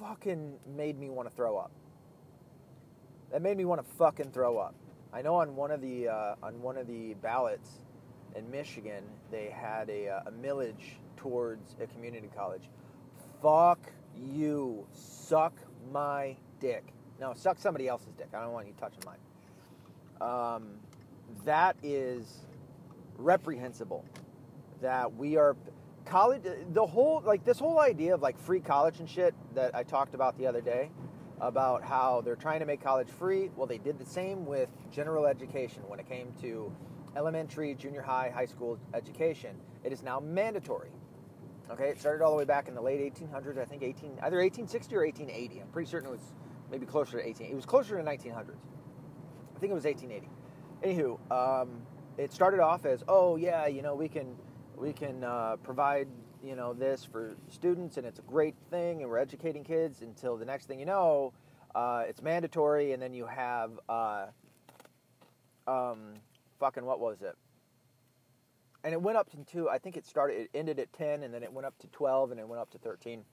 fucking 0.00 0.58
made 0.76 0.98
me 0.98 1.08
want 1.08 1.28
to 1.28 1.34
throw 1.34 1.56
up. 1.56 1.70
That 3.32 3.42
made 3.42 3.56
me 3.56 3.64
want 3.64 3.86
to 3.86 3.94
fucking 3.94 4.30
throw 4.32 4.58
up. 4.58 4.74
I 5.12 5.22
know 5.22 5.36
on 5.36 5.56
one 5.56 5.70
of 5.70 5.80
the 5.80 6.08
uh, 6.08 6.34
on 6.42 6.60
one 6.60 6.76
of 6.76 6.86
the 6.86 7.14
ballots 7.14 7.70
in 8.34 8.50
Michigan, 8.50 9.04
they 9.30 9.46
had 9.46 9.88
a, 9.88 10.08
uh, 10.08 10.20
a 10.26 10.32
millage 10.32 10.96
towards 11.16 11.76
a 11.80 11.86
community 11.86 12.30
college. 12.34 12.68
Fuck 13.42 13.80
you. 14.16 14.86
Suck 14.92 15.54
my 15.92 16.36
dick. 16.60 16.92
No, 17.20 17.34
suck 17.34 17.58
somebody 17.58 17.88
else's 17.88 18.14
dick. 18.16 18.28
I 18.34 18.40
don't 18.40 18.52
want 18.52 18.66
you 18.66 18.74
touching 18.78 19.02
mine. 19.04 19.18
Um, 20.20 20.70
that 21.44 21.76
is 21.82 22.46
reprehensible. 23.16 24.04
That 24.80 25.14
we 25.14 25.36
are 25.36 25.56
college. 26.04 26.42
The 26.72 26.86
whole 26.86 27.22
like 27.24 27.44
this 27.44 27.58
whole 27.58 27.80
idea 27.80 28.14
of 28.14 28.22
like 28.22 28.38
free 28.38 28.60
college 28.60 29.00
and 29.00 29.08
shit 29.08 29.34
that 29.54 29.74
I 29.74 29.82
talked 29.82 30.14
about 30.14 30.38
the 30.38 30.46
other 30.46 30.60
day 30.60 30.90
about 31.40 31.84
how 31.84 32.20
they're 32.20 32.36
trying 32.36 32.60
to 32.60 32.66
make 32.66 32.82
college 32.82 33.08
free. 33.08 33.50
Well, 33.56 33.66
they 33.66 33.78
did 33.78 33.98
the 33.98 34.06
same 34.06 34.46
with 34.46 34.68
general 34.90 35.26
education 35.26 35.82
when 35.86 36.00
it 36.00 36.08
came 36.08 36.32
to 36.40 36.72
elementary, 37.16 37.74
junior 37.74 38.02
high, 38.02 38.30
high 38.34 38.46
school 38.46 38.78
education. 38.94 39.56
It 39.84 39.92
is 39.92 40.02
now 40.02 40.20
mandatory. 40.20 40.90
Okay, 41.70 41.90
it 41.90 42.00
started 42.00 42.24
all 42.24 42.30
the 42.30 42.36
way 42.36 42.44
back 42.44 42.68
in 42.68 42.74
the 42.74 42.80
late 42.80 43.00
1800s. 43.00 43.58
I 43.58 43.64
think 43.64 43.82
18 43.82 44.18
either 44.22 44.38
1860 44.38 44.96
or 44.96 45.04
1880. 45.04 45.60
I'm 45.60 45.68
pretty 45.68 45.90
certain 45.90 46.08
it 46.08 46.12
was 46.12 46.32
maybe 46.70 46.86
closer 46.86 47.18
to 47.18 47.26
18. 47.26 47.50
It 47.50 47.54
was 47.54 47.66
closer 47.66 47.96
to 47.96 48.02
1900s. 48.02 48.56
I 49.56 49.58
think 49.58 49.70
it 49.70 49.74
was 49.74 49.84
1880. 49.84 50.28
Anywho, 50.82 51.18
um, 51.30 51.82
it 52.16 52.32
started 52.32 52.60
off 52.60 52.86
as 52.86 53.04
oh 53.08 53.36
yeah, 53.36 53.66
you 53.66 53.82
know 53.82 53.94
we 53.94 54.08
can 54.08 54.36
we 54.76 54.92
can 54.92 55.24
uh, 55.24 55.56
provide 55.62 56.08
you 56.42 56.56
know 56.56 56.72
this 56.72 57.04
for 57.04 57.34
students 57.48 57.96
and 57.96 58.06
it's 58.06 58.20
a 58.20 58.22
great 58.22 58.54
thing 58.70 59.02
and 59.02 59.10
we're 59.10 59.18
educating 59.18 59.64
kids 59.64 60.02
until 60.02 60.36
the 60.36 60.44
next 60.44 60.66
thing 60.66 60.78
you 60.78 60.86
know 60.86 61.32
uh, 61.74 62.04
it's 62.08 62.22
mandatory 62.22 62.92
and 62.92 63.02
then 63.02 63.12
you 63.12 63.26
have 63.26 63.72
uh, 63.88 64.26
um, 65.66 66.14
fucking 66.58 66.84
what 66.84 67.00
was 67.00 67.22
it? 67.22 67.36
And 68.84 68.92
it 68.92 69.02
went 69.02 69.18
up 69.18 69.30
to 69.30 69.36
two. 69.44 69.68
I 69.68 69.78
think 69.78 69.96
it 69.96 70.06
started. 70.06 70.42
It 70.42 70.50
ended 70.54 70.78
at 70.78 70.92
ten, 70.92 71.22
and 71.22 71.34
then 71.34 71.42
it 71.42 71.52
went 71.52 71.66
up 71.66 71.76
to 71.78 71.86
twelve, 71.88 72.30
and 72.30 72.40
it 72.40 72.48
went 72.48 72.60
up 72.60 72.70
to 72.70 72.78
thirteen. 72.78 73.24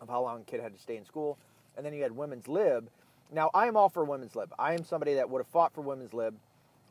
Of 0.00 0.08
how 0.08 0.22
long 0.22 0.40
a 0.40 0.44
kid 0.44 0.60
had 0.60 0.74
to 0.74 0.82
stay 0.82 0.96
in 0.96 1.04
school, 1.04 1.38
and 1.76 1.86
then 1.86 1.94
you 1.94 2.02
had 2.02 2.10
women's 2.10 2.48
lib. 2.48 2.90
Now 3.30 3.50
I 3.54 3.68
am 3.68 3.76
all 3.76 3.88
for 3.88 4.02
women's 4.04 4.34
lib. 4.34 4.52
I 4.58 4.74
am 4.74 4.82
somebody 4.82 5.14
that 5.14 5.30
would 5.30 5.38
have 5.38 5.46
fought 5.46 5.72
for 5.72 5.80
women's 5.80 6.12
lib, 6.12 6.34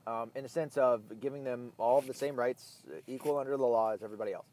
um, 0.08 0.32
in 0.34 0.44
the 0.44 0.50
sense 0.50 0.78
of 0.78 1.20
giving 1.20 1.44
them 1.44 1.74
all 1.78 1.98
of 1.98 2.08
the 2.08 2.14
same 2.14 2.38
rights, 2.38 2.84
equal 3.08 3.38
under 3.38 3.58
the 3.58 3.66
law 3.66 3.92
as 3.92 4.02
everybody 4.02 4.32
else, 4.32 4.46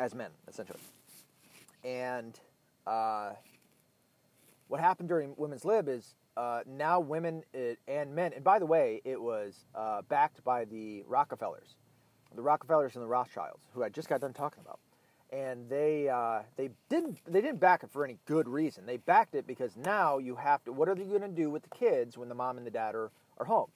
as 0.00 0.12
men 0.12 0.30
essentially. 0.48 0.80
And 1.84 2.36
uh, 2.84 3.34
what 4.66 4.80
happened 4.80 5.08
during 5.08 5.34
women's 5.36 5.64
lib 5.64 5.88
is 5.88 6.16
uh, 6.36 6.62
now 6.66 6.98
women 6.98 7.44
and 7.86 8.12
men, 8.12 8.32
and 8.32 8.42
by 8.42 8.58
the 8.58 8.66
way, 8.66 9.02
it 9.04 9.22
was 9.22 9.66
uh, 9.76 10.02
backed 10.08 10.42
by 10.42 10.64
the 10.64 11.04
Rockefellers, 11.06 11.76
the 12.34 12.42
Rockefellers 12.42 12.94
and 12.94 13.02
the 13.02 13.08
Rothschilds, 13.08 13.64
who 13.72 13.82
I 13.82 13.88
just 13.88 14.08
got 14.08 14.20
done 14.20 14.32
talking 14.32 14.62
about, 14.62 14.80
and 15.32 15.68
they 15.68 16.08
uh, 16.08 16.42
they 16.56 16.70
didn't 16.88 17.18
they 17.26 17.40
didn't 17.40 17.60
back 17.60 17.82
it 17.82 17.90
for 17.90 18.04
any 18.04 18.18
good 18.26 18.48
reason. 18.48 18.86
They 18.86 18.96
backed 18.96 19.34
it 19.34 19.46
because 19.46 19.76
now 19.76 20.18
you 20.18 20.36
have 20.36 20.64
to. 20.64 20.72
What 20.72 20.88
are 20.88 20.94
they 20.94 21.04
going 21.04 21.22
to 21.22 21.28
do 21.28 21.50
with 21.50 21.62
the 21.62 21.70
kids 21.70 22.18
when 22.18 22.28
the 22.28 22.34
mom 22.34 22.58
and 22.58 22.66
the 22.66 22.70
dad 22.70 22.94
are 22.94 23.10
are 23.38 23.46
home? 23.46 23.70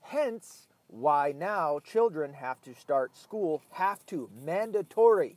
Hence, 0.00 0.68
why 0.88 1.32
now 1.36 1.78
children 1.78 2.34
have 2.34 2.60
to 2.62 2.74
start 2.74 3.16
school, 3.16 3.62
have 3.70 4.04
to 4.06 4.28
mandatory, 4.44 5.36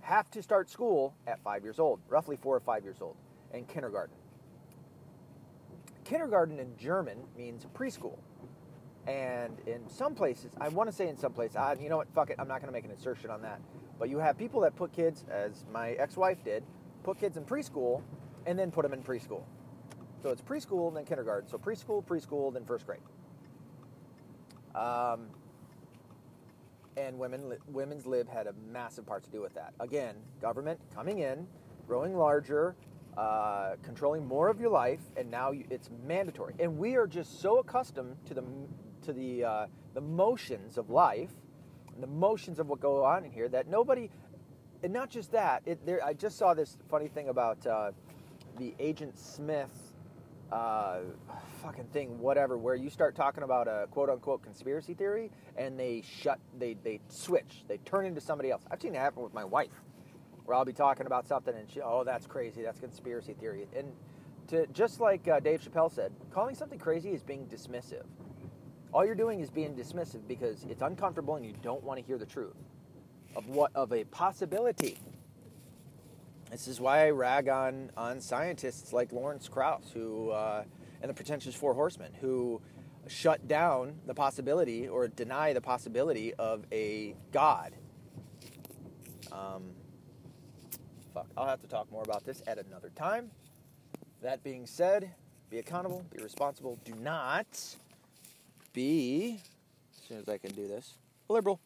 have 0.00 0.30
to 0.32 0.42
start 0.42 0.68
school 0.68 1.14
at 1.26 1.42
five 1.42 1.62
years 1.62 1.78
old, 1.78 2.00
roughly 2.08 2.36
four 2.36 2.56
or 2.56 2.60
five 2.60 2.84
years 2.84 2.98
old, 3.00 3.16
in 3.52 3.64
kindergarten 3.64 4.16
kindergarten 6.04 6.58
in 6.58 6.76
German 6.76 7.18
means 7.36 7.66
preschool. 7.74 8.18
And 9.06 9.58
in 9.66 9.88
some 9.88 10.14
places, 10.14 10.52
I 10.60 10.68
want 10.68 10.88
to 10.88 10.94
say 10.94 11.08
in 11.08 11.16
some 11.16 11.32
places, 11.32 11.56
ah, 11.58 11.74
you 11.78 11.88
know 11.90 11.98
what, 11.98 12.08
fuck 12.14 12.30
it, 12.30 12.36
I'm 12.38 12.48
not 12.48 12.60
going 12.60 12.68
to 12.68 12.72
make 12.72 12.84
an 12.84 12.90
insertion 12.90 13.30
on 13.30 13.42
that. 13.42 13.60
But 13.98 14.08
you 14.08 14.18
have 14.18 14.38
people 14.38 14.60
that 14.62 14.76
put 14.76 14.92
kids, 14.92 15.24
as 15.30 15.64
my 15.72 15.90
ex 15.92 16.16
wife 16.16 16.42
did, 16.42 16.64
put 17.02 17.18
kids 17.18 17.36
in 17.36 17.44
preschool 17.44 18.02
and 18.46 18.58
then 18.58 18.70
put 18.70 18.82
them 18.82 18.92
in 18.92 19.02
preschool. 19.02 19.42
So 20.22 20.30
it's 20.30 20.40
preschool 20.40 20.88
and 20.88 20.96
then 20.96 21.04
kindergarten. 21.04 21.48
So 21.48 21.58
preschool, 21.58 22.02
preschool, 22.04 22.52
then 22.52 22.64
first 22.64 22.86
grade. 22.86 23.00
Um, 24.74 25.26
and 26.96 27.18
women, 27.18 27.58
women's 27.68 28.06
lib 28.06 28.28
had 28.28 28.46
a 28.46 28.54
massive 28.72 29.06
part 29.06 29.22
to 29.24 29.30
do 29.30 29.42
with 29.42 29.54
that. 29.54 29.74
Again, 29.80 30.16
government 30.40 30.80
coming 30.94 31.18
in, 31.18 31.46
growing 31.86 32.16
larger, 32.16 32.74
uh, 33.16 33.74
controlling 33.82 34.26
more 34.26 34.48
of 34.48 34.60
your 34.60 34.70
life, 34.70 35.00
and 35.16 35.30
now 35.30 35.50
you, 35.50 35.64
it's 35.70 35.90
mandatory. 36.06 36.54
And 36.58 36.78
we 36.78 36.96
are 36.96 37.06
just 37.06 37.40
so 37.40 37.58
accustomed 37.58 38.16
to 38.26 38.34
the 38.34 38.44
to 39.04 39.12
the 39.12 39.44
uh, 39.44 39.66
the 39.94 40.00
motions 40.00 40.78
of 40.78 40.90
life, 40.90 41.30
the 42.00 42.06
motions 42.06 42.58
of 42.58 42.68
what 42.68 42.80
go 42.80 43.04
on 43.04 43.24
in 43.24 43.32
here 43.32 43.48
that 43.48 43.68
nobody, 43.68 44.10
and 44.82 44.92
not 44.92 45.10
just 45.10 45.32
that. 45.32 45.62
It, 45.66 45.84
there, 45.86 46.04
I 46.04 46.12
just 46.12 46.38
saw 46.38 46.54
this 46.54 46.76
funny 46.90 47.08
thing 47.08 47.28
about 47.28 47.66
uh, 47.66 47.92
the 48.58 48.74
Agent 48.78 49.18
Smith. 49.18 49.70
Uh, 50.52 51.00
fucking 51.62 51.86
thing, 51.86 52.18
whatever, 52.20 52.58
where 52.58 52.74
you 52.76 52.90
start 52.90 53.16
talking 53.16 53.42
about 53.42 53.66
a 53.66 53.88
quote 53.90 54.10
unquote 54.10 54.42
conspiracy 54.42 54.92
theory 54.92 55.30
and 55.56 55.80
they 55.80 56.02
shut, 56.02 56.38
they, 56.58 56.76
they 56.84 57.00
switch, 57.08 57.64
they 57.66 57.78
turn 57.78 58.04
into 58.04 58.20
somebody 58.20 58.50
else. 58.50 58.62
I've 58.70 58.80
seen 58.80 58.94
it 58.94 58.98
happen 58.98 59.22
with 59.22 59.32
my 59.32 59.44
wife 59.44 59.72
where 60.44 60.56
I'll 60.56 60.66
be 60.66 60.74
talking 60.74 61.06
about 61.06 61.26
something 61.26 61.54
and 61.56 61.68
she, 61.70 61.80
oh, 61.80 62.04
that's 62.04 62.26
crazy, 62.26 62.62
that's 62.62 62.78
conspiracy 62.78 63.32
theory. 63.32 63.66
And 63.74 63.92
to 64.48 64.66
just 64.68 65.00
like 65.00 65.26
uh, 65.26 65.40
Dave 65.40 65.62
Chappelle 65.62 65.90
said, 65.90 66.12
calling 66.30 66.54
something 66.54 66.78
crazy 66.78 67.10
is 67.10 67.22
being 67.22 67.46
dismissive. 67.46 68.04
All 68.94 69.04
you're 69.04 69.16
doing 69.16 69.40
is 69.40 69.50
being 69.50 69.74
dismissive 69.74 70.20
because 70.28 70.64
it's 70.70 70.80
uncomfortable 70.80 71.34
and 71.34 71.44
you 71.44 71.52
don't 71.62 71.82
want 71.82 71.98
to 71.98 72.06
hear 72.06 72.16
the 72.16 72.26
truth 72.26 72.54
of 73.34 73.48
what 73.48 73.72
of 73.74 73.92
a 73.92 74.04
possibility. 74.04 74.96
This 76.48 76.68
is 76.68 76.80
why 76.80 77.06
I 77.06 77.10
rag 77.10 77.48
on 77.48 77.90
on 77.96 78.20
scientists 78.20 78.92
like 78.92 79.10
Lawrence 79.10 79.48
Krauss, 79.48 79.90
who 79.92 80.30
uh, 80.30 80.62
and 81.02 81.10
the 81.10 81.14
pretentious 81.14 81.56
Four 81.56 81.74
Horsemen, 81.74 82.12
who 82.20 82.62
shut 83.08 83.48
down 83.48 83.96
the 84.06 84.14
possibility 84.14 84.86
or 84.86 85.08
deny 85.08 85.52
the 85.52 85.60
possibility 85.60 86.32
of 86.34 86.64
a 86.70 87.16
God. 87.32 87.74
Um, 89.32 89.72
fuck, 91.12 91.26
I'll 91.36 91.48
have 91.48 91.60
to 91.62 91.68
talk 91.68 91.90
more 91.90 92.04
about 92.04 92.24
this 92.24 92.44
at 92.46 92.58
another 92.64 92.90
time. 92.94 93.32
That 94.22 94.44
being 94.44 94.66
said, 94.66 95.10
be 95.50 95.58
accountable, 95.58 96.04
be 96.16 96.22
responsible. 96.22 96.78
Do 96.84 96.94
not 96.94 97.76
be, 98.74 99.40
as 99.96 100.08
soon 100.08 100.18
as 100.18 100.28
I 100.28 100.36
can 100.36 100.50
do 100.50 100.68
this, 100.68 100.94
liberal. 101.28 101.58